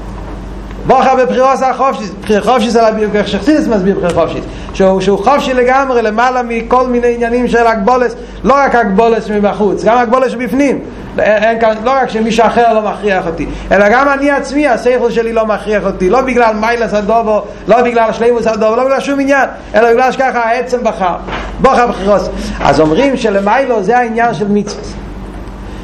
בוכה 0.89 1.17
בבחירות 1.17 1.63
החופשית, 1.63 2.13
בחיר 2.23 2.43
חופשית 2.43 2.71
זה 2.71 2.81
איך 3.15 3.29
שחסידס 3.29 3.67
מסביר 3.67 3.99
בחיר 3.99 4.15
חופשית, 4.15 4.45
שהוא, 4.75 5.01
שהוא 5.01 5.19
חופשי 5.19 5.55
לגמרי 5.55 6.03
למעלה 6.03 6.43
מכל 6.43 6.87
מיני 6.87 7.15
עניינים 7.15 7.49
של 7.49 7.67
הגבולס, 7.67 8.15
לא 8.45 8.55
רק 8.55 8.75
הגבולס 8.75 9.31
מבחוץ, 9.31 9.85
גם 9.85 9.99
הגבולס 9.99 10.35
מבפנים, 10.35 10.81
אין 11.19 11.61
כאן, 11.61 11.75
לא 11.85 11.91
רק 11.91 12.09
שמישהו 12.09 12.47
אחר 12.47 12.75
לא 12.75 12.91
מכריח 12.91 13.27
אותי, 13.27 13.47
אלא 13.73 13.89
גם 13.89 14.09
אני 14.09 14.31
עצמי, 14.31 14.69
השכל 14.69 15.11
שלי 15.11 15.33
לא 15.33 15.47
מכריח 15.47 15.85
אותי, 15.85 16.11
לא 16.11 16.21
בגלל 16.21 16.55
מיילס 16.55 16.95
הדובו, 16.95 17.43
לא 17.69 17.83
בגלל 17.83 18.13
שלימוס 18.13 18.47
הדובו, 18.47 18.77
לא 18.77 18.85
בגלל 18.85 19.01
שום 19.01 19.21
עניין, 19.21 19.49
אלא 19.75 19.93
בגלל 19.93 20.13
שככה 20.13 20.45
העצם 20.45 20.79
בחר, 20.83 21.17
בוכה 21.61 21.87
בבחירות. 21.87 22.31
אז 22.61 22.81
אומרים 22.81 23.17
שלמיילו 23.17 23.83
זה 23.83 23.99
העניין 23.99 24.35
של 24.35 24.49
מצווה. 24.49 24.83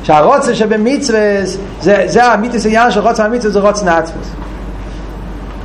שהרוצה 0.02 0.54
שבמצווה 0.54 1.20
זה, 1.80 2.02
זה 2.06 2.24
המיתוס 2.24 2.64
העניין 2.64 2.90
של 2.90 3.00
רוצה 3.00 3.24
המצווה 3.24 3.52
זה 3.52 3.60
רוצה 3.60 3.84
נעצמוס 3.84 4.28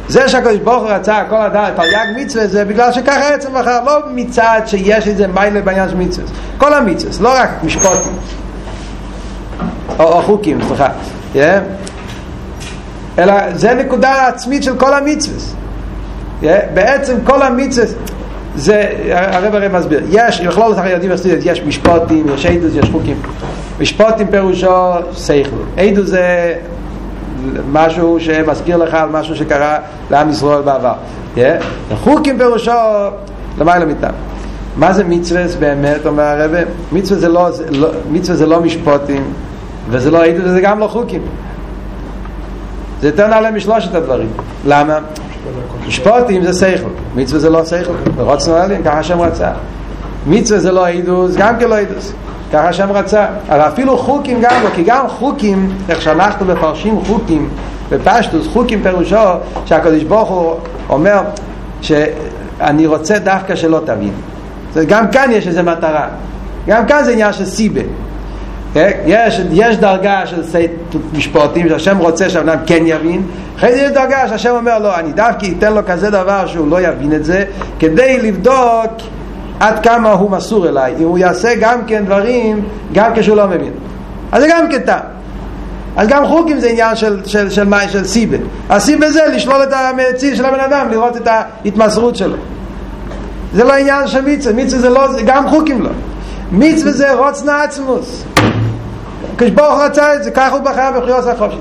זה 0.10 0.30
שהקדוש 0.30 0.58
ברוך 0.58 0.84
הוא 0.84 0.90
רצה 0.90 1.24
כל 1.30 1.36
הדעת, 1.36 1.76
תרי"ג 1.76 2.22
מצווה 2.22 2.48
זה 2.48 2.66
בגלל 2.66 2.92
שככה 2.92 3.34
עצם 3.34 3.50
בחר, 3.54 3.84
לא 3.86 4.00
מצד 4.12 4.62
שיש 4.66 5.08
איזה 5.08 5.28
מיילה 5.28 5.62
בעניין 5.62 5.90
של 5.90 5.96
מצווה, 5.96 6.28
כל 6.58 6.74
המצווה, 6.74 7.24
לא 7.24 7.34
רק 7.42 7.50
משפוטים 7.64 8.14
או, 10.00 10.04
או 10.04 10.22
חוקים, 10.22 10.60
סליחה, 10.68 10.88
yeah. 11.34 11.38
אלא 13.18 13.34
זה 13.56 13.74
נקודה 13.74 14.28
עצמית 14.28 14.64
של 14.64 14.78
כל 14.78 14.94
המצווה. 14.94 15.38
Yeah. 16.42 16.46
בעצם 16.74 17.16
כל 17.24 17.42
המצווה 17.42 17.86
זה, 18.56 18.90
הרב 19.12 19.56
הרי 19.56 19.68
מסביר, 19.68 20.02
יש, 20.10 20.42
לכלול 20.42 20.72
את 20.74 20.78
החיידים 20.78 21.12
יש 21.44 21.62
משפוטים, 21.62 22.26
יש 22.34 22.46
עדוס, 22.46 22.72
יש 22.76 22.90
חוקים. 22.90 23.22
משפוטים 23.80 24.28
פירושו 24.28 24.92
סייכלו. 25.14 25.64
עדוס 25.78 26.10
זה 26.10 26.56
משהו 27.72 28.20
שמזכיר 28.20 28.78
לך 28.78 28.94
על 28.94 29.10
משהו 29.10 29.36
שקרה 29.36 29.78
לעם 30.12 30.30
ישראל 30.30 30.62
בעבר. 30.62 30.94
חוקים 31.96 32.38
פירושו 32.38 32.72
למעלה 33.58 33.86
מאיתם. 33.86 34.10
מה 34.78 34.94
זה 34.94 35.04
מצווה 35.04 35.44
באמת, 35.60 36.06
אומר 36.06 36.24
הרב? 36.24 36.52
מצווה 36.92 37.20
זה 37.20 37.30
לא, 37.30 37.50
לא, 37.72 37.90
מצווה 38.12 38.38
זה 38.38 38.46
לא 38.46 38.62
משפוטים, 38.62 39.24
וזה 39.90 40.12
לא 40.12 40.26
עדות 40.26 40.46
וזה 40.46 40.62
גם 40.62 40.80
לא 40.80 40.88
חוקים. 40.88 41.22
זה 43.02 43.08
יותר 43.08 43.28
נעלה 43.28 43.52
משלושת 43.52 43.96
הדברים. 43.96 44.30
למה? 44.68 45.00
משפוטים 45.88 46.44
זה 46.44 46.54
שכל, 46.54 46.90
מצווה 47.16 47.40
זה 47.40 47.50
לא 47.50 47.66
שכל, 47.66 47.94
ורוצנו 48.16 48.56
עליהם, 48.56 48.84
ככה 48.84 49.00
השם 49.00 49.22
רצה. 49.22 49.52
מצווה 50.28 50.60
זה 50.60 50.72
לא 50.72 50.88
עדות, 50.88 51.32
גם 51.38 51.60
כן 51.60 51.70
לא 51.70 51.80
עדות. 51.80 52.14
ככה 52.54 52.70
השם 52.70 52.92
רצה. 52.92 53.26
אבל 53.50 53.62
אפילו 53.62 53.98
חוקים 53.98 54.42
גם 54.42 54.64
לא, 54.64 54.70
כי 54.76 54.84
גם 54.84 55.08
חוקים, 55.08 55.78
איך 55.90 56.02
שאנחנו 56.02 56.46
מפרשים 56.46 57.00
חוקים 57.06 57.50
בפשטוס, 57.90 58.48
חוקים 58.48 58.84
פירושו 58.84 59.18
שהקדוש 59.66 60.04
ברוך 60.04 60.30
הוא 60.30 60.56
אומר 60.90 61.22
שאני 61.82 62.88
רוצה 62.88 63.20
דווקא 63.20 63.56
שלא 63.56 63.80
תבין. 63.86 64.12
גם 64.88 65.12
כאן 65.12 65.30
יש 65.32 65.48
איזו 65.48 65.64
מטרה. 65.64 66.08
גם 66.68 66.86
כאן 66.86 67.04
זה 67.04 67.12
עניין 67.12 67.34
של 67.34 67.46
סיבה. 67.46 67.82
יש, 68.76 69.42
יש 69.52 69.78
דרגה 69.78 70.26
של 70.26 70.42
משפטים 71.14 71.70
שהשם 71.70 71.98
רוצה 71.98 72.30
שהבן 72.30 72.58
כן 72.66 72.84
יבין 72.86 73.24
אחרי 73.58 73.76
זה 73.76 73.82
יש 73.82 73.92
דרגה 73.92 74.28
שהשם 74.28 74.50
אומר 74.50 74.80
לו 74.80 74.96
אני 74.96 75.12
דווקא 75.12 75.48
אתן 75.58 75.74
לו 75.74 75.82
כזה 75.88 76.10
דבר 76.10 76.48
שהוא 76.48 76.68
לא 76.70 76.82
יבין 76.82 77.14
את 77.14 77.26
זה 77.26 77.46
כדי 77.80 78.20
לבדוק 78.22 78.92
עד 79.60 79.84
כמה 79.84 80.12
הוא 80.12 80.32
מסור 80.32 80.68
אליי, 80.68 80.96
אם 81.00 81.04
הוא 81.04 81.18
יעשה 81.18 81.50
גם 81.60 81.80
כן 81.88 82.06
דברים, 82.06 82.64
גם 82.94 83.12
כשהוא 83.16 83.38
לא 83.38 83.48
מבין. 83.48 83.72
אז 84.32 84.42
זה 84.42 84.48
גם 84.52 84.70
כן 84.72 84.80
טעם. 84.80 85.00
אז 85.98 86.08
גם 86.08 86.28
חוקים 86.28 86.60
זה 86.60 86.70
עניין 86.70 86.96
של, 86.96 87.22
של, 87.26 87.50
של, 87.50 87.66
של, 87.66 87.90
של 87.90 88.06
סיבה. 88.06 88.38
הסיבה 88.70 89.12
זה 89.12 89.22
לשלול 89.34 89.64
את 89.64 89.74
המציל 89.74 90.36
של 90.36 90.46
הבן 90.46 90.60
אדם, 90.60 90.88
לראות 90.92 91.18
את 91.18 91.28
ההתמסרות 91.28 92.16
שלו. 92.16 92.36
זה 93.54 93.64
לא 93.64 93.74
עניין 93.74 94.08
של 94.08 94.22
מצווה, 94.26 94.64
מצווה 94.64 94.82
זה 94.82 94.90
לא, 94.90 95.08
גם 95.26 95.50
חוקים 95.50 95.82
לא. 95.82 95.90
מצווה 96.52 96.92
זה 96.92 97.14
רוצנה 97.14 97.64
עצמוס. 97.64 98.24
כשברוך 99.40 99.82
רצה 99.82 100.16
את 100.16 100.24
זה, 100.24 100.32
ככה 100.32 100.56
הוא 100.56 100.64
בחר 100.64 100.92
בחירות 100.98 101.28
החופשית. 101.28 101.60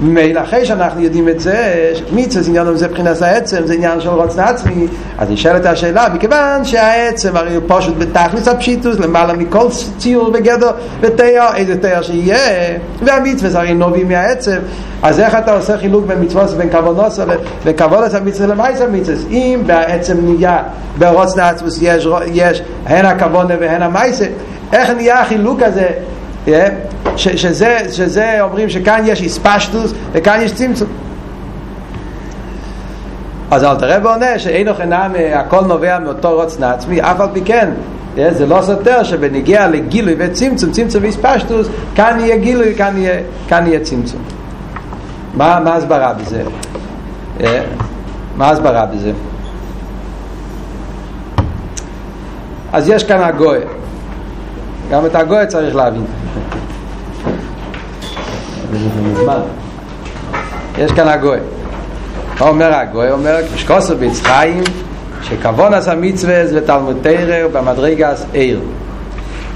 ממילא 0.00 0.40
אחרי 0.40 0.64
שאנחנו 0.66 1.00
יודעים 1.00 1.28
את 1.28 1.40
זה, 1.40 1.74
מיצה 2.12 2.42
זה 2.42 2.50
עניין 2.50 2.76
זה 2.76 2.88
מבחינת 2.88 3.22
העצם, 3.22 3.66
זה 3.66 3.74
עניין 3.74 4.00
של 4.00 4.08
רוצן 4.08 4.42
עצמי, 4.42 4.86
אז 5.18 5.30
נשאלת 5.30 5.66
השאלה, 5.66 6.06
מכיוון 6.14 6.64
שהעצם 6.64 7.36
הרי 7.36 7.54
הוא 7.54 7.62
פשוט 7.66 7.94
בתכלס 7.98 8.48
הפשיטוס, 8.48 8.98
למעלה 8.98 9.32
מכל 9.32 9.66
ציור 9.98 10.30
וגדר 10.34 10.70
ותיאר, 11.00 11.56
איזה 11.56 11.80
תיאר 11.80 12.02
שיהיה, 12.02 12.78
והמצווה 13.02 13.50
זה 13.50 13.58
הרי 13.58 13.74
נובע 13.74 14.04
מהעצם, 14.04 14.58
אז 15.02 15.20
איך 15.20 15.34
אתה 15.34 15.52
עושה 15.52 15.78
חילוק 15.78 16.06
בין 16.06 16.22
מצוות 16.22 16.50
ובין 16.50 16.70
כוונוס 16.70 17.20
וכוונוס 17.64 18.14
המצווה 18.14 18.46
למייס 18.46 18.80
המצווה? 18.80 19.30
אם 19.30 19.62
בעצם 19.66 20.16
נהיה 20.20 20.62
ברוצן 20.98 21.40
עצמוס 21.40 21.78
יש, 21.82 22.08
יש 22.26 22.62
הן 22.86 23.04
הכוונה 23.04 23.54
והן 23.60 23.82
המייס, 23.82 24.20
איך 24.72 24.90
נהיה 24.90 25.20
החילוק 25.20 25.62
הזה 25.62 25.88
ש, 27.16 27.28
שזה, 27.28 27.78
שזה 27.92 28.42
אומרים 28.42 28.70
שכאן 28.70 29.02
יש 29.06 29.22
איספשטוס 29.22 29.92
וכאן 30.12 30.40
יש 30.42 30.52
צמצום. 30.52 30.88
אז 33.50 33.64
אל 33.64 33.76
תראה 33.76 33.98
ועונה 34.02 34.38
שאינו 34.38 34.74
חינם 34.74 35.12
הכל 35.34 35.60
נובע 35.60 35.98
מאותו 35.98 36.34
רוצן 36.34 36.62
עצמי 36.62 37.00
אף 37.00 37.20
על 37.20 37.28
פי 37.32 37.40
כן 37.40 37.70
זה 38.16 38.46
לא 38.46 38.62
סותר 38.62 39.02
שבנגיע 39.02 39.68
לגילוי 39.68 40.14
וצמצום 40.18 40.70
צמצום 40.70 41.02
ואיספשטוס 41.02 41.68
כאן 41.94 42.16
יהיה 42.20 42.36
גילוי 42.36 42.74
כאן 42.74 42.96
יהיה, 42.96 43.20
כאן 43.48 43.66
יהיה 43.66 43.80
צמצום. 43.80 44.20
מה, 45.34 45.60
מה 45.64 45.74
הסברה 45.74 46.12
בזה? 46.12 46.42
מה 48.36 48.50
הסברה 48.50 48.86
בזה? 48.86 49.12
אז 52.72 52.88
יש 52.88 53.04
כאן 53.04 53.20
הגוי 53.20 53.58
גם 54.90 55.06
את 55.06 55.14
הגוי 55.14 55.46
צריך 55.46 55.76
להבין. 55.76 56.04
יש 60.78 60.92
כאן 60.92 61.08
הגוי. 61.08 61.38
מה 62.40 62.48
אומר 62.48 62.74
הגוי? 62.74 63.10
אומר 63.10 63.36
כשכוסו 63.54 63.96
ביצחיים 63.96 64.64
שכוונס 65.22 65.88
המצווה 65.88 66.46
זה 66.46 66.66
תלמוד 66.66 66.96
תרא 67.02 67.48
במדרגס 67.52 68.26
עיר. 68.32 68.60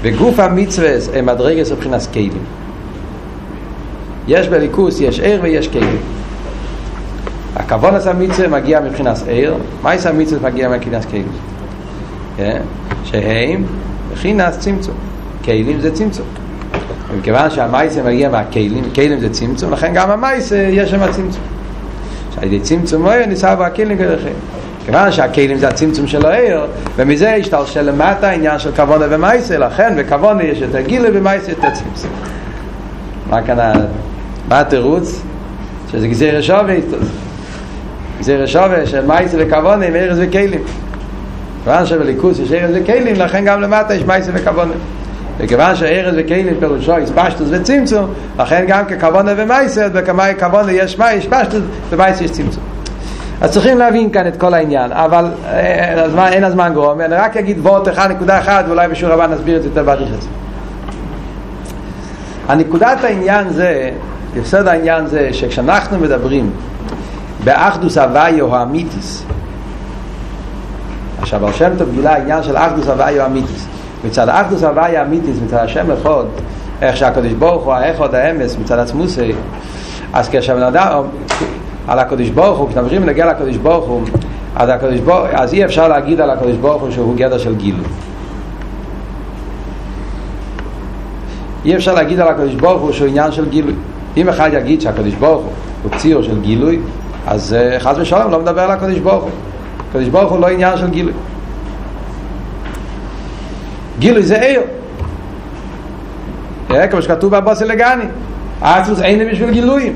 וגוף 0.01 0.39
המצווה 0.39 0.89
הם 1.13 1.25
מדרגס 1.25 1.71
מבחינת 1.71 2.07
כלים. 2.13 2.31
יש 4.27 4.47
בליכוס, 4.47 5.01
יש 5.01 5.19
עיר 5.19 5.39
ויש 5.43 5.67
כלים. 5.67 5.97
הכוונס 7.55 8.07
המצווה 8.07 8.47
מגיע 8.47 8.79
מבחינת 8.79 9.17
עיר 9.27 9.55
מייס 9.83 10.05
המצווה 10.05 10.49
מגיע 10.49 10.69
מבחינת 10.69 11.05
כלים? 11.05 11.27
כן? 12.37 12.61
שהם 13.03 13.63
מבחינת 14.11 14.53
צמצום 14.59 15.10
כלים 15.45 15.81
זה 15.81 15.91
צמצום 15.91 16.25
מכיוון 17.19 17.49
שהמייסה 17.49 18.03
מגיע 18.03 18.29
מהכלים, 18.29 18.83
כלים 18.95 19.19
זה 19.19 19.29
צמצום, 19.29 19.71
לכן 19.71 19.93
גם 19.93 20.09
המייסה 20.09 20.55
יש 20.55 20.91
שם 20.91 21.11
צמצום. 21.11 21.43
שעל 22.35 22.43
ידי 22.43 22.59
צמצום 22.59 23.05
אוהר 23.05 23.25
ניסה 23.25 23.55
בו 23.55 23.63
הכלים 23.63 23.97
כדרכם. 23.97 24.31
כיוון 24.85 25.11
שהכלים 25.11 25.57
זה 25.57 25.67
הצמצום 25.67 26.07
של 26.07 26.25
האיר, 26.25 26.61
ומזה 26.95 27.33
השתלשל 27.33 27.81
למטה 27.81 28.29
העניין 28.29 28.59
של 28.59 28.71
כבונה 28.71 29.05
ומייסה, 29.09 29.57
לכן 29.57 29.95
בכבונה 29.97 30.43
יש 30.43 30.61
יותר 30.61 30.81
גילה 30.81 31.09
ומייסה 31.13 31.51
יותר 31.51 31.69
צמצום. 31.73 32.11
מה 33.29 33.41
כאן, 33.41 33.73
מה 34.47 34.59
התירוץ? 34.59 35.21
שזה 35.91 36.07
גזיר 36.07 36.41
שווה. 36.41 36.75
גזיר 38.19 38.45
שווה 38.45 38.85
של 38.85 39.05
מייסה 39.05 39.37
וכבונה 39.39 39.85
עם 39.85 39.95
ארז 39.95 40.17
וכלים. 40.21 40.61
כיוון 41.63 41.85
שבליכוס 41.85 42.39
יש 42.39 42.51
ארז 42.51 42.75
וכלים, 42.81 43.15
לכן 43.15 43.45
גם 43.45 43.61
למטה 43.61 43.93
יש 43.93 44.03
מייסה 44.03 44.31
וכבונה. 44.33 44.73
וכיוון 45.43 45.75
שהארז 45.75 46.15
וכלים 46.17 46.47
פירושו 46.59 46.97
הספשטוס 46.97 47.47
וצמצום, 47.51 48.13
לכן 48.39 48.65
גם 48.67 48.85
ככוונה 48.85 49.31
ומייסר, 49.37 49.89
בכמה 49.93 50.23
כוונה 50.39 50.71
יש 50.71 50.95
פשטוס, 51.29 51.61
ומייסר 51.89 52.23
יש 52.23 52.31
צמצום. 52.31 52.63
אז 53.41 53.51
צריכים 53.51 53.77
להבין 53.77 54.09
כאן 54.11 54.27
את 54.27 54.37
כל 54.37 54.53
העניין, 54.53 54.91
אבל 54.91 55.25
הזמן, 55.97 56.27
אין 56.31 56.43
הזמן 56.43 56.71
גרום, 56.73 57.01
אני 57.01 57.15
רק 57.15 57.37
אגיד 57.37 57.59
וורט 57.59 57.87
אחד, 57.87 58.11
נקודה 58.11 58.39
אחת, 58.39 58.65
ואולי 58.67 58.87
בשיעור 58.87 59.13
הבא 59.13 59.27
נסביר 59.27 59.57
את 59.57 59.61
זה 59.61 59.67
יותר 59.67 59.83
בריחס. 59.83 60.27
הנקודת 62.47 63.03
העניין 63.03 63.49
זה, 63.49 63.91
יסוד 64.35 64.67
העניין 64.67 65.07
זה, 65.07 65.29
שכשאנחנו 65.31 65.99
מדברים 65.99 66.51
באחדוס 67.43 67.97
הוויו 67.97 68.55
האמיתיס, 68.55 69.25
עכשיו, 71.21 71.47
על 71.47 71.53
שם 71.53 71.71
טוב 71.77 71.89
גילה 71.91 72.13
העניין 72.13 72.43
של 72.43 72.57
אחדוס 72.57 72.87
הוויו 72.87 73.21
האמיתיס. 73.21 73.67
מצד 74.05 74.29
האחדוס 74.29 74.63
הוויה 74.63 75.03
אמיתיס, 75.03 75.37
מצד 75.45 75.57
השם 75.57 75.91
אחד, 75.91 76.23
איך 76.81 76.97
שהקדוש 76.97 77.33
ברוך 77.33 77.63
הוא 77.63 77.73
האחד 77.73 78.15
האמס 78.15 78.57
מצד 78.57 78.79
עצמוסי, 78.79 79.31
אז 80.13 80.29
כשבן 80.31 80.63
אדם, 80.63 81.03
על 81.87 81.99
הקדוש 81.99 82.29
ברוך 82.29 82.59
הוא, 82.59 82.69
כשמדברים 82.69 83.05
נגיע 83.05 83.25
לקדוש 83.25 83.57
ברוך 83.57 83.85
הוא, 83.85 84.01
אז, 84.55 84.69
הקדוש 84.69 84.99
ברוך, 84.99 85.25
אז 85.33 85.53
אי 85.53 85.65
אפשר 85.65 85.87
להגיד 85.87 86.21
על 86.21 86.29
הקדוש 86.29 86.57
ברוך 86.57 86.81
הוא 86.81 86.91
שהוא 86.91 87.15
גדר 87.15 87.37
של 87.37 87.55
גילוי. 87.55 87.85
אי 91.65 91.75
אפשר 91.75 91.93
להגיד 91.93 92.19
על 92.19 92.27
הקדוש 92.27 92.55
ברוך 92.55 92.81
הוא 92.81 92.91
שהוא 92.91 93.07
עניין 93.07 93.31
של 93.31 93.49
גילוי. 93.49 93.73
אם 94.17 94.29
אחד 94.29 94.49
יגיד 94.53 94.81
שהקדוש 94.81 95.13
ברוך 95.13 95.41
הוא 95.41 95.51
הוא 95.83 95.91
ציר 95.97 96.21
של 96.21 96.41
גילוי, 96.41 96.79
אז 97.27 97.55
חס 97.79 97.95
ושלום 97.97 98.31
לא 98.31 98.39
מדבר 98.39 98.61
על 98.61 98.71
הקדוש 98.71 98.99
ברוך 98.99 99.23
הוא. 99.23 99.31
הקדוש 99.89 100.07
ברוך 100.07 100.31
הוא 100.31 100.39
לא 100.39 100.47
עניין 100.47 100.77
של 100.77 100.89
גילוי. 100.89 101.13
גילוי 104.01 104.23
זה 104.23 104.41
עיר 104.41 104.61
כמו 106.91 107.01
שכתוב 107.01 107.35
בבוסי 107.35 107.65
לגני 107.65 108.03
העצמוס 108.61 109.01
אין 109.01 109.31
בשביל 109.31 109.51
גילויים 109.51 109.95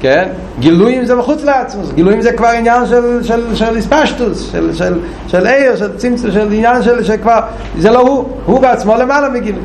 כן? 0.00 0.28
גילויים 0.58 1.04
זה 1.04 1.14
מחוץ 1.14 1.44
לעצמוס 1.44 1.92
גילויים 1.92 2.20
זה 2.22 2.32
כבר 2.32 2.46
עניין 2.46 2.86
של, 2.86 3.22
של, 3.22 3.54
של 3.54 3.76
הספשטוס 3.76 4.52
של, 4.52 4.74
של, 4.74 4.98
של 5.28 5.46
עיר, 5.46 5.76
של 5.76 5.96
צמצום 5.96 6.30
של 6.30 6.52
עניין 6.52 6.82
של, 6.82 7.04
שכבר 7.04 7.40
זה 7.78 7.90
לא 7.90 7.98
הוא, 7.98 8.28
הוא 8.46 8.60
בעצמו 8.60 8.96
למעלה 8.96 9.28
מגילוי 9.28 9.62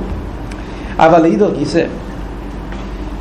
אבל 0.99 1.21
לאידור 1.21 1.51
גיסא 1.51 1.83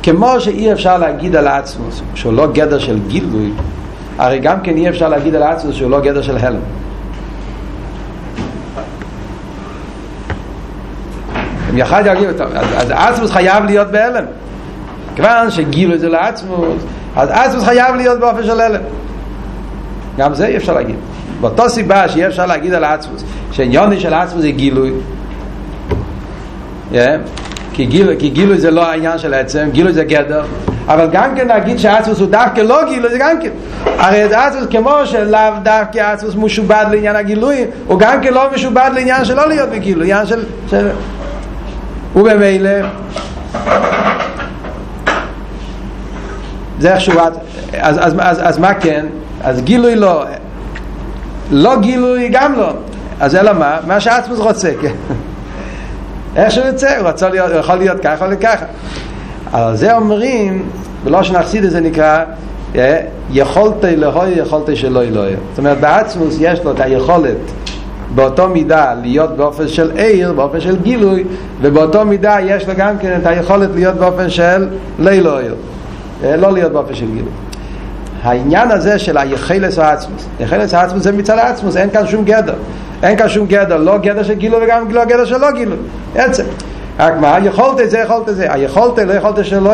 כמו 0.03 0.39
שאי 0.39 0.71
אפשר 0.73 0.97
להגיד 0.97 1.35
על 1.35 1.47
העצמוס 1.47 2.01
שהוא 2.15 2.33
לא 2.33 2.47
גדר 2.51 2.79
של 2.79 2.99
גילוי 3.07 3.51
הרי 4.17 4.39
גם 4.39 4.61
כן 4.61 4.77
אי 4.77 4.89
אפשר 4.89 5.09
להגיד 5.09 5.35
על 5.35 5.43
העצמוס 5.43 5.75
שהוא 5.75 5.91
לא 5.91 5.99
גדר 5.99 6.21
של 6.21 6.37
הלם 6.37 6.59
יחד 11.77 12.03
יגיד 12.05 12.29
אותו 12.29 12.43
אז 12.77 12.91
עצמוס 12.91 13.31
חייב 13.31 13.65
להיות 13.65 13.87
בהלם 13.91 14.25
כיוון 15.15 15.51
שגילו 15.51 15.93
את 15.93 15.99
זה 15.99 16.09
לעצמוס 16.09 16.83
אז 17.15 17.29
עצמוס 17.31 17.63
חייב 17.63 17.95
להיות 17.95 18.19
באופן 18.19 18.43
של 18.43 18.61
הלם 18.61 18.81
גם 20.17 20.33
זה 20.33 20.45
אי 20.45 20.57
אפשר 20.57 20.73
להגיד 20.73 20.95
באותו 21.41 21.69
סיבה 21.69 22.09
שאי 22.09 22.27
אפשר 22.27 22.45
להגיד 22.45 22.73
על 22.73 22.83
עצמוס 22.83 23.23
שעניוני 23.51 23.99
של 23.99 24.13
עצמוס 24.13 24.41
זה 24.41 24.49
גילוי 24.49 24.91
yeah. 26.91 26.95
כי, 27.73 27.85
גילוי, 27.85 28.15
כי 28.19 28.29
גילוי 28.29 28.57
זה 28.57 28.71
לא 28.71 28.85
העניין 28.85 29.17
של 29.17 29.33
עצם 29.33 29.67
גילוי 29.71 29.93
זה 29.93 30.03
גדר 30.03 30.43
אבל 30.87 31.07
גם 31.11 31.35
כן 31.35 31.47
להגיד 31.47 31.79
שעצמוס 31.79 32.19
הוא 32.19 32.27
דווקא 32.29 32.61
לא 32.61 32.85
גילוי 32.89 33.11
זה 33.11 33.17
גם 33.17 33.41
כן 33.41 33.49
הרי 33.85 34.29
זה 34.29 34.45
עצמוס 34.45 34.65
כמו 34.71 34.91
שלאו 35.05 35.39
דווקא 35.63 35.99
עצמוס 35.99 36.35
משובד 36.35 36.85
לעניין 36.91 37.15
הגילוי 37.15 37.65
הוא 37.87 37.99
גם 37.99 38.21
כן 38.21 38.33
לא 38.33 38.43
משובד 38.53 38.89
לעניין 38.93 39.25
של 39.25 39.35
לא 39.35 39.47
להיות 39.47 39.69
בגילוי 39.69 40.03
עניין 40.03 40.25
של, 40.25 40.43
של 40.69 40.89
ובמילא 42.15 42.71
זה 46.79 46.93
איך 46.93 47.01
שהוא 47.01 47.21
אז, 47.79 47.97
אז, 47.99 48.15
אז, 48.19 48.39
אז 48.43 48.57
מה 48.57 48.73
כן? 48.73 49.05
אז 49.43 49.61
גילוי 49.61 49.95
לא 49.95 50.23
לא 51.51 51.79
גילוי 51.79 52.29
גם 52.31 52.53
לא 52.53 52.69
אז 53.19 53.35
אלא 53.35 53.53
מה? 53.53 53.77
מה 53.87 53.99
שעצמוס 53.99 54.39
רוצה? 54.39 54.71
איך 56.35 56.51
שהוא 56.51 56.65
יוצא, 56.65 56.97
הוא 56.97 57.07
רוצה 57.07 57.29
להיות, 57.29 57.51
יכול 57.59 57.75
להיות 57.75 57.99
ככה, 57.99 58.13
יכול 58.13 58.27
להיות 58.27 58.41
ככה 58.41 58.65
על 59.53 59.75
זה 59.75 59.95
אומרים, 59.95 60.69
בלא 61.03 61.23
שנחסיד 61.23 61.63
את 61.63 61.71
זה 61.71 61.81
נקרא 61.81 62.23
יכולת 63.31 63.85
אלוהי, 63.85 64.31
יכולת 64.31 64.77
שלא 64.77 65.03
אלוהי 65.03 65.35
זאת 65.49 65.57
אומרת 65.57 65.79
בעצמוס 65.79 66.35
יש 66.39 66.59
לו 66.63 66.71
את 66.71 66.79
היכולת 66.79 67.37
באותו 68.15 68.49
מידה 68.49 68.93
להיות 69.01 69.37
באופן 69.37 69.67
של 69.67 69.91
עיר, 69.95 70.33
באופן 70.33 70.59
של 70.59 70.75
גילוי, 70.81 71.23
ובאותו 71.61 72.05
מידה 72.05 72.37
יש 72.41 72.67
לו 72.67 72.73
גם 72.77 72.97
כן 72.97 73.19
את 73.21 73.25
היכולת 73.25 73.69
להיות 73.75 73.95
באופן 73.95 74.29
של 74.29 74.67
לילו 74.99 75.37
עיר, 75.37 75.55
לא 76.23 76.51
להיות 76.51 76.71
באופן 76.71 76.95
של 76.95 77.05
גילוי. 77.05 77.31
העניין 78.23 78.71
הזה 78.71 78.99
של 78.99 79.17
היחלס 79.17 79.79
העצמוס, 79.79 80.27
היחלס 80.39 80.73
העצמוס 80.73 81.03
זה 81.03 81.11
מצד 81.11 81.37
העצמוס, 81.37 81.77
אין 81.77 81.89
כאן 81.89 82.07
שום 82.07 82.25
גדר. 82.25 82.55
אין 83.03 83.17
כאן 83.17 83.29
שום 83.29 83.47
גדר, 83.47 83.77
לא 83.77 83.97
גדר 83.97 84.23
של 84.23 84.33
גילוי 84.33 84.65
וגם 84.65 84.91
לא 84.91 85.05
גדר 85.05 85.25
של 85.25 85.37
לא 85.37 85.51
גילוי. 85.51 85.77
עצם. 86.15 86.43
רק 86.99 87.13
מה, 87.19 87.37
יכולת 87.43 87.79
את 87.79 87.89
זה, 87.89 87.99
יכולת 87.99 88.29
את 88.29 88.35
זה. 88.35 88.53
היכולת, 88.53 88.99
לא 88.99 89.13
יכולת 89.13 89.45
שלא, 89.45 89.71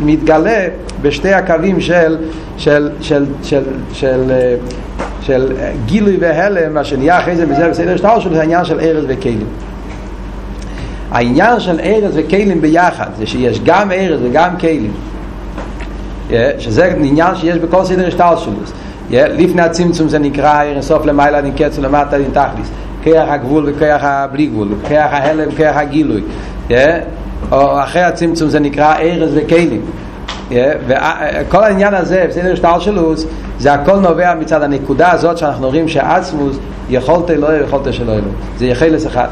מתגלה 0.00 0.66
בשתי 1.02 1.32
הקווים 1.32 1.80
של, 1.80 2.16
של, 2.56 2.90
של, 3.00 3.24
של, 3.42 3.62
של, 3.92 4.32
של 5.22 5.52
גילוי 5.86 6.16
והלם, 6.20 6.74
מה 6.74 6.84
שנהיה 6.84 7.18
אחרי 7.18 7.36
זה 7.36 7.46
בזה 7.46 7.68
בסדר 7.68 7.96
שטר 7.96 8.20
שלו, 8.20 8.34
זה 8.34 8.40
העניין 8.40 8.64
של 8.64 8.80
ארז 8.80 9.04
וכלים. 9.08 9.46
העניין 11.10 11.60
של 11.60 11.80
ארז 11.80 12.12
וכלים 12.14 12.60
ביחד, 12.60 13.06
זה 13.18 13.26
שיש 13.26 13.60
גם 13.64 13.92
ארז 13.92 14.20
וגם 14.22 14.50
כלים, 14.60 14.92
שזה 16.58 16.84
עניין 16.84 17.36
שיש 17.36 17.58
בכל 17.58 17.84
סדר 17.84 18.10
שטר 18.10 18.36
שלו. 18.36 18.52
לפני 19.10 19.62
הצמצום 19.62 20.08
זה 20.08 20.18
נקרא 20.18 20.64
ערן 20.64 20.82
סוף 20.82 21.06
למעלה 21.06 21.40
נקץ 21.40 21.78
ולמטה 21.78 22.18
נתכליס 22.18 22.68
כיח 23.02 23.28
הגבול 23.28 23.64
וכיח 23.66 24.04
הבלי 24.04 24.46
גבול 24.46 24.68
כיח 24.88 25.12
ההלם 25.12 25.48
וכיח 25.52 25.76
הגילוי 25.76 26.22
או 27.52 27.82
אחרי 27.82 28.02
הצמצום 28.02 28.48
זה 28.48 28.60
נקרא 28.60 28.94
ארז 28.98 29.30
וכלים 29.34 29.80
וכל 30.86 31.64
העניין 31.64 31.94
הזה 31.94 32.24
בסדר 32.28 32.54
שטר 32.54 32.78
שלוס 32.78 33.26
זה 33.58 33.72
הכל 33.72 33.96
נובע 33.96 34.34
מצד 34.34 34.62
הנקודה 34.62 35.12
הזאת 35.12 35.38
שאנחנו 35.38 35.68
רואים 35.68 35.88
שעצמוס 35.88 36.56
יכולת 36.90 37.30
אלוהי 37.30 37.60
ויכולת 37.60 37.92
שלא 37.92 38.12
אלוהי 38.12 38.32
זה 38.58 38.66
יחלס 38.66 39.06
אחד. 39.06 39.28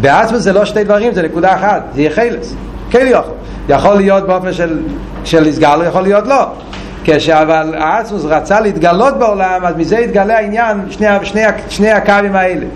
בעצמוס 0.00 0.40
זה 0.42 0.52
לא 0.52 0.64
שתי 0.64 0.84
דברים 0.84 1.14
זה 1.14 1.22
נקודה 1.22 1.54
אחת 1.54 1.82
זה 1.94 2.02
יחלס 2.02 2.54
כן 2.90 3.06
יכול. 3.10 3.34
יכול 3.68 3.94
להיות 3.94 4.26
באופן 4.26 4.52
של, 4.52 4.78
של 5.24 5.48
הסגר 5.48 5.82
יכול 5.88 6.02
להיות 6.02 6.26
לא 6.26 6.44
כשאבל 7.04 7.74
האצמוס 7.78 8.24
רצה 8.24 8.60
להתגלות 8.60 9.18
בעולם 9.18 9.60
אז 9.64 9.76
מזה 9.76 9.98
התגלה 9.98 10.38
העניין 10.38 10.78
שני, 10.90 11.06
שני, 11.22 11.42
שני 11.68 11.90
הקווים 11.90 12.36
האלה. 12.36 12.66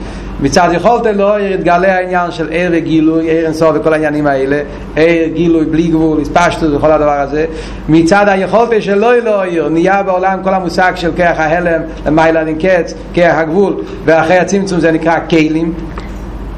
מצד 0.41 0.69
יכולת 0.73 1.07
לא 1.17 1.41
יתגלה 1.41 1.97
העניין 1.97 2.31
של 2.31 2.49
עיר 2.49 2.71
וגילוי, 2.73 3.31
עיר 3.31 3.47
אינסוף 3.47 3.71
וכל 3.75 3.93
העניינים 3.93 4.27
האלה 4.27 4.61
עיר, 4.97 5.29
גילוי, 5.29 5.65
בלי 5.65 5.89
גבול, 5.89 6.21
הספשטות 6.21 6.75
וכל 6.75 6.93
הדבר 6.93 7.21
הזה. 7.21 7.47
מצד 7.89 8.25
היכולת 8.29 8.83
של 8.83 8.95
לא 8.95 9.19
לא 9.19 9.43
עיר 9.43 9.69
נהיה 9.69 10.03
בעולם 10.03 10.39
כל 10.45 10.55
המושג 10.55 10.93
של 10.95 11.11
כרך 11.17 11.41
ההלם 11.41 11.81
למעלה 12.07 12.45
נקץ, 12.45 12.95
כרך 13.15 13.35
הגבול 13.35 13.83
ואחרי 14.05 14.39
הצמצום 14.39 14.81
זה 14.81 14.93
נקרא 14.93 15.19
כלים 15.31 15.75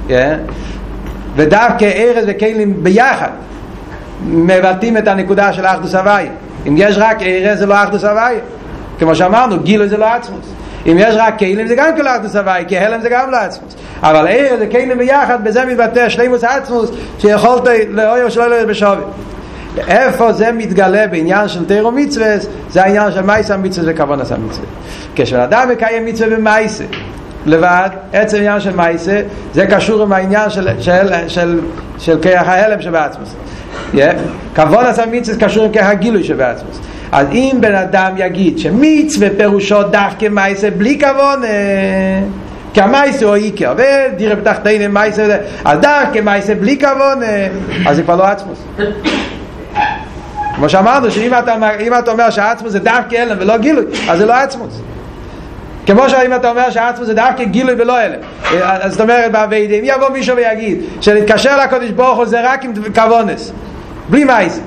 yeah. 0.09 0.13
ודווקא 1.37 1.91
ערס 1.95 2.25
וכלים 2.27 2.83
ביחד 2.83 3.31
מבטאים 4.27 4.97
את 4.97 5.09
הנקודה 5.09 5.53
של 5.53 5.67
האחדוס 5.67 5.95
הוואי 5.95 6.27
אם 6.68 6.75
יש 6.79 6.96
רק 6.99 7.16
ערס 7.20 7.59
זה 7.59 7.66
לא 7.66 7.83
אחדוס 7.83 8.05
הוואי 8.05 8.35
כמו 8.99 9.14
שאמרנו 9.14 9.61
גילוי 9.61 9.88
זה 9.88 9.96
לא 9.96 10.07
עצמוס 10.07 10.53
אם 10.87 10.96
יש 10.99 11.14
רק 11.18 11.38
כלים 11.38 11.66
זה 11.66 11.75
גם 11.75 11.96
כל 11.96 12.09
אחדוס 12.09 12.37
הוואי, 12.37 12.64
כי 12.68 12.79
הלם 12.79 13.01
זה 13.01 13.09
גם 13.09 13.31
לעצמוס. 13.31 13.75
אבל 14.03 14.27
עיר 14.27 14.57
זה 14.59 14.66
כלים 14.66 14.99
ביחד, 14.99 15.44
בזה 15.44 15.64
מתבטא 15.64 16.09
שלימוס 16.09 16.44
עצמוס, 16.44 16.90
שיכולת 17.18 17.62
לאויר 17.88 18.29
שלא 18.29 18.49
להיות 18.49 18.68
בשווי. 18.68 19.05
איפה 19.88 20.33
זה 20.33 20.53
מתגלה 20.53 21.07
בעניין 21.07 21.49
של 21.49 21.64
תירו 21.64 21.92
מצווה, 21.92 22.27
זה 22.70 22.83
העניין 22.83 23.12
של 23.12 23.23
מייסה 23.23 23.57
מצווה 23.57 23.92
וכוון 23.94 24.20
עשה 24.20 24.37
מצווה. 24.37 24.66
כשאדם 25.14 25.68
מקיים 25.68 26.05
מצווה 26.07 26.37
במייסה, 26.37 26.85
לבד, 27.46 27.88
עצם 28.12 28.37
עניין 28.37 28.61
של 28.61 28.77
מייסה, 28.77 29.20
זה 29.55 29.66
קשור 29.66 30.03
עם 30.03 30.12
העניין 30.12 30.51
של, 30.51 30.68
של, 30.81 31.12
של, 31.29 31.61
של 31.99 32.18
כיח 32.23 32.49
ההלם 32.49 32.83
שבעצמוס. 32.83 33.35
כבון 34.55 34.85
עשה 34.85 35.07
מצווה 35.07 35.47
קשור 35.47 35.64
עם 35.64 35.73
כיח 35.73 35.87
הגילוי 35.87 36.25
שבעצמוס. 36.25 36.79
אז 37.12 37.27
אם 37.33 37.57
בן 37.61 37.75
אדם 37.75 38.12
יגיד 38.16 38.59
שמצווה 38.59 39.29
פירושו 39.37 39.83
דווקא 39.83 40.29
מייסה 40.31 40.71
בלי 40.71 40.99
כבון, 40.99 41.43
כי 42.75 42.81
המייסה 42.81 43.25
הוא 43.25 43.35
איקר, 43.35 43.75
ודירה 43.77 44.35
בתחתיני 44.35 44.88
מייסה, 44.88 45.38
אז 45.64 45.79
דווקא 45.79 46.21
מייסה 46.21 46.55
בלי 46.55 46.79
כבון, 46.79 47.21
אז 47.87 47.97
זה 47.97 48.03
כבר 48.03 48.16
לא 48.16 48.25
עצמוס. 48.25 48.59
כמו 50.57 50.69
שאמרנו, 50.69 51.11
שאם 51.11 51.35
אתה, 51.38 51.55
אם 51.81 51.95
אתה 51.99 52.11
אומר 52.11 52.31
שהעצמוס 52.31 52.73
זה 52.73 52.79
דווקא 52.79 53.16
הלם 53.16 53.37
ולא 53.40 53.57
גילוי, 53.57 53.85
אז 54.09 54.19
זה 54.19 54.27
לא 54.27 54.33
עצמוס. 54.33 54.81
כמו 55.87 56.11
שאם 56.11 56.35
אתה 56.35 56.51
אומר 56.51 56.71
שהעצמוס 56.71 57.07
זה 57.07 57.14
דווקא 57.14 57.45
גילוי 57.45 57.75
ולא. 57.79 57.95
אז 58.62 58.93
זאת 58.93 59.01
אומרת 59.01 59.33
בעבידי, 59.33 59.81
אם 59.81 59.85
יבוא 59.85 60.09
מישהו 60.09 60.37
ויגיד 60.37 60.81
שלהתקשר 61.01 61.64
לקודש 61.64 61.90
ברוך 61.90 62.19
הוא 62.19 62.27
זה 62.27 62.40
רק 62.45 62.64
עם 62.64 62.73
כוונס, 62.95 63.53
בלי 64.11 64.25
מייס. 64.25 64.61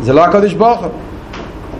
זה 0.00 0.12
לא 0.12 0.24
הקודש 0.24 0.52
ברוך. 0.52 0.84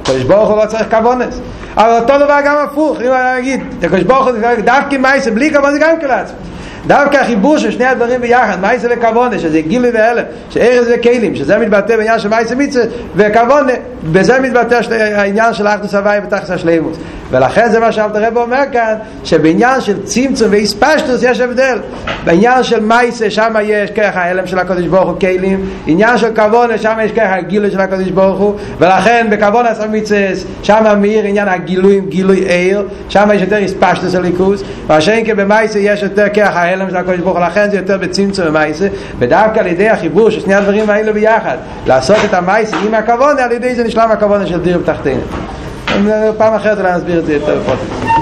הקודש 0.03 0.23
ברוך 0.23 0.49
הוא 0.49 0.57
לא 0.57 0.67
צריך 0.67 0.91
כוונס. 0.91 1.41
אבל 1.77 1.99
אותו 2.03 2.19
דבר 2.19 2.39
גם 2.45 2.57
הפוך, 2.65 3.01
אם 3.01 3.13
אני 3.13 3.39
אגיד, 3.39 3.61
הקודש 3.83 4.03
ברוך 4.03 4.27
הוא 4.27 4.35
דווקא 4.65 4.97
מייס 4.97 5.29
בלי 5.29 5.55
כוונס 5.55 5.73
זה 5.73 5.79
גם 5.79 6.01
כל 6.01 6.11
עצמוס. 6.11 6.52
דווקא 6.87 7.17
החיבור 7.17 7.59
של 7.59 7.71
שני 7.71 7.85
הדברים 7.85 8.21
ביחד, 8.21 8.61
מייסה 8.61 8.89
וכוונה, 8.91 9.39
שזה 9.39 9.61
גילי 9.61 9.91
והלם, 9.91 10.25
שארז 10.51 10.87
וכלים, 10.95 11.37
שזה 11.37 11.59
מתבטא 11.59 11.97
בעניין 11.97 12.19
של 12.19 12.29
מייסה 12.29 12.55
מצווה, 12.55 12.85
וכוונה, 13.17 13.73
בזה 14.13 14.41
מתבטא 14.41 14.81
העניין 14.91 15.55
של 15.55 15.67
אחדוס 15.67 15.95
הוואי 15.95 16.19
ותחס 16.27 16.51
השלימוס. 16.51 16.97
ולכן 17.31 17.69
זה 17.69 17.81
מה 17.81 17.93
שאלת 17.93 18.17
הרב 18.17 18.37
אומר 18.37 18.63
כאן, 18.73 18.95
שבעניין 19.25 19.81
של 19.81 20.03
צמצום 20.03 20.49
ואיספשטוס 20.51 21.23
יש 21.23 21.41
הבדל. 21.41 21.79
בעניין 22.25 22.63
של 22.63 22.81
מייסה, 22.81 23.31
שם 23.31 23.55
יש 23.63 23.91
ככה 23.91 24.21
ההלם 24.21 24.47
של 24.47 24.59
הקודש 24.59 24.87
ברוך 24.87 25.09
הוא 25.09 25.21
כלים, 25.21 25.67
עניין 25.87 26.19
של 26.19 26.35
כוונה, 26.35 26.79
שם 26.79 26.95
יש 27.05 27.13
ככה 27.13 27.37
הגילי 27.37 27.71
של 27.71 27.81
הקודש 27.81 28.11
ברוך 28.11 28.39
הוא, 28.39 28.55
ולכן 28.79 29.27
בכוונה 29.31 29.71
מצווה, 29.91 30.21
שם 30.63 30.85
מאיר 31.01 31.25
עניין 31.25 31.49
הגילויים, 31.49 32.07
גילוי 32.09 32.39
עיר, 32.39 32.89
שם 33.09 33.29
יש 33.35 33.43
יותר 33.43 33.57
איספשטוס 33.57 34.15
הליכוס, 34.15 34.63
והשאין 34.87 35.27
כבמייסה 35.27 35.79
יש 35.79 36.03
יותר 36.03 36.29
ככה 36.29 36.72
ההלם 36.73 36.91
של 36.91 36.97
הקודש 36.97 37.19
ברוך 37.19 37.37
הוא, 37.37 37.47
לכן 37.47 37.71
זה 37.71 37.77
יותר 37.77 37.99
בצמצום 37.99 38.47
ומייסה, 38.49 38.89
ודווקא 39.19 39.61
על 39.61 39.67
ידי 39.67 39.89
החיבור 39.89 40.31
של 40.31 40.41
שני 40.41 40.55
הדברים 40.55 40.91
האלו 40.91 41.15
ביחד, 41.15 41.57
לעשות 41.87 42.17
את 42.25 42.35
המייסה 42.35 42.77
עם 42.87 42.95
הכוונה, 42.95 43.45
על 43.45 43.53
ידי 43.53 43.75
זה 43.75 43.85
נשלם 43.85 44.11
הכוונה 44.11 44.47
של 44.47 44.61
דיר 44.61 44.79
בתחתינו. 44.79 45.21
פעם 46.39 46.55
אחרת 46.55 46.79
אולי 46.79 46.93
נסביר 46.93 47.19
את 47.19 47.27
זה 47.27 47.35
יותר 47.35 47.61
בפרוטוקול. 47.61 48.22